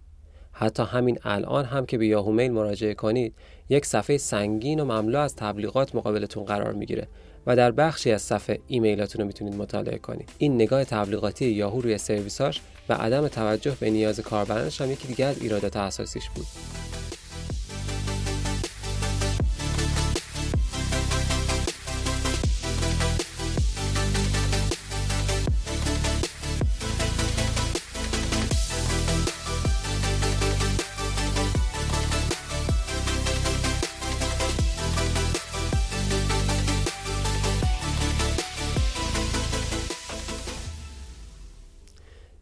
[0.53, 3.35] حتی همین الان هم که به یاهو میل مراجعه کنید
[3.69, 7.09] یک صفحه سنگین و مملو از تبلیغات مقابلتون قرار می‌گیره
[7.47, 10.29] و در بخشی از صفحه ایمیلاتون رو می‌تونید مطالعه کنید.
[10.39, 15.25] این نگاه تبلیغاتی یاهو روی سرویساش و عدم توجه به نیاز کاربرانش هم یکی دیگه
[15.25, 16.47] از ایرادات اساسیش بود.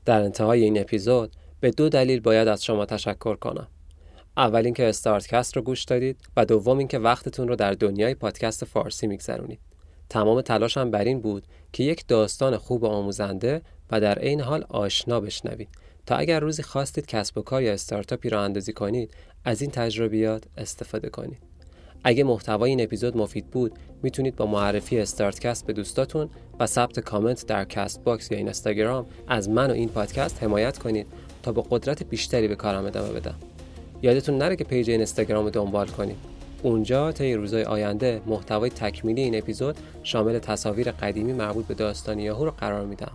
[0.05, 3.69] در انتهای این اپیزود به دو دلیل باید از شما تشکر کنم.
[4.37, 9.07] اول اینکه استارتکست رو گوش دادید و دوم اینکه وقتتون رو در دنیای پادکست فارسی
[9.07, 9.61] میگذرونید.
[10.09, 14.65] تمام تلاشم بر این بود که یک داستان خوب و آموزنده و در عین حال
[14.69, 15.69] آشنا بشنوید
[16.07, 20.45] تا اگر روزی خواستید کسب و کار یا استارتاپی را اندازی کنید از این تجربیات
[20.57, 21.39] استفاده کنید.
[22.05, 26.29] اگه محتوای این اپیزود مفید بود می‌تونید با معرفی استارتکست به دوستاتون
[26.61, 31.07] و ثبت کامنت در Castbox یا اینستاگرام از من و این پادکست حمایت کنید
[31.43, 33.35] تا با قدرت بیشتری به کارم ادامه بدم.
[34.03, 36.17] یادتون نره که پیج اینستاگرام رو دنبال کنید.
[36.63, 42.45] اونجا طی روزهای آینده محتوای تکمیلی این اپیزود شامل تصاویر قدیمی مربوط به داستان یاهو
[42.45, 43.13] رو قرار میدم.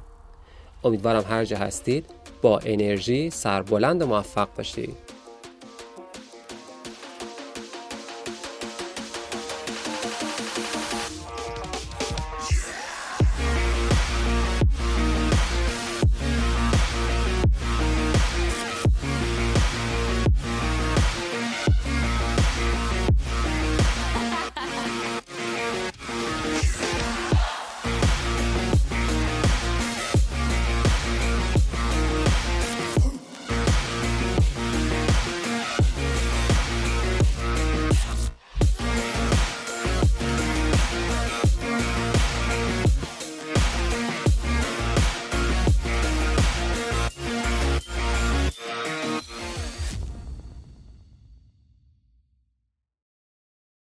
[0.83, 2.05] امیدوارم هر جا هستید
[2.41, 5.18] با انرژی سربلند و موفق باشید.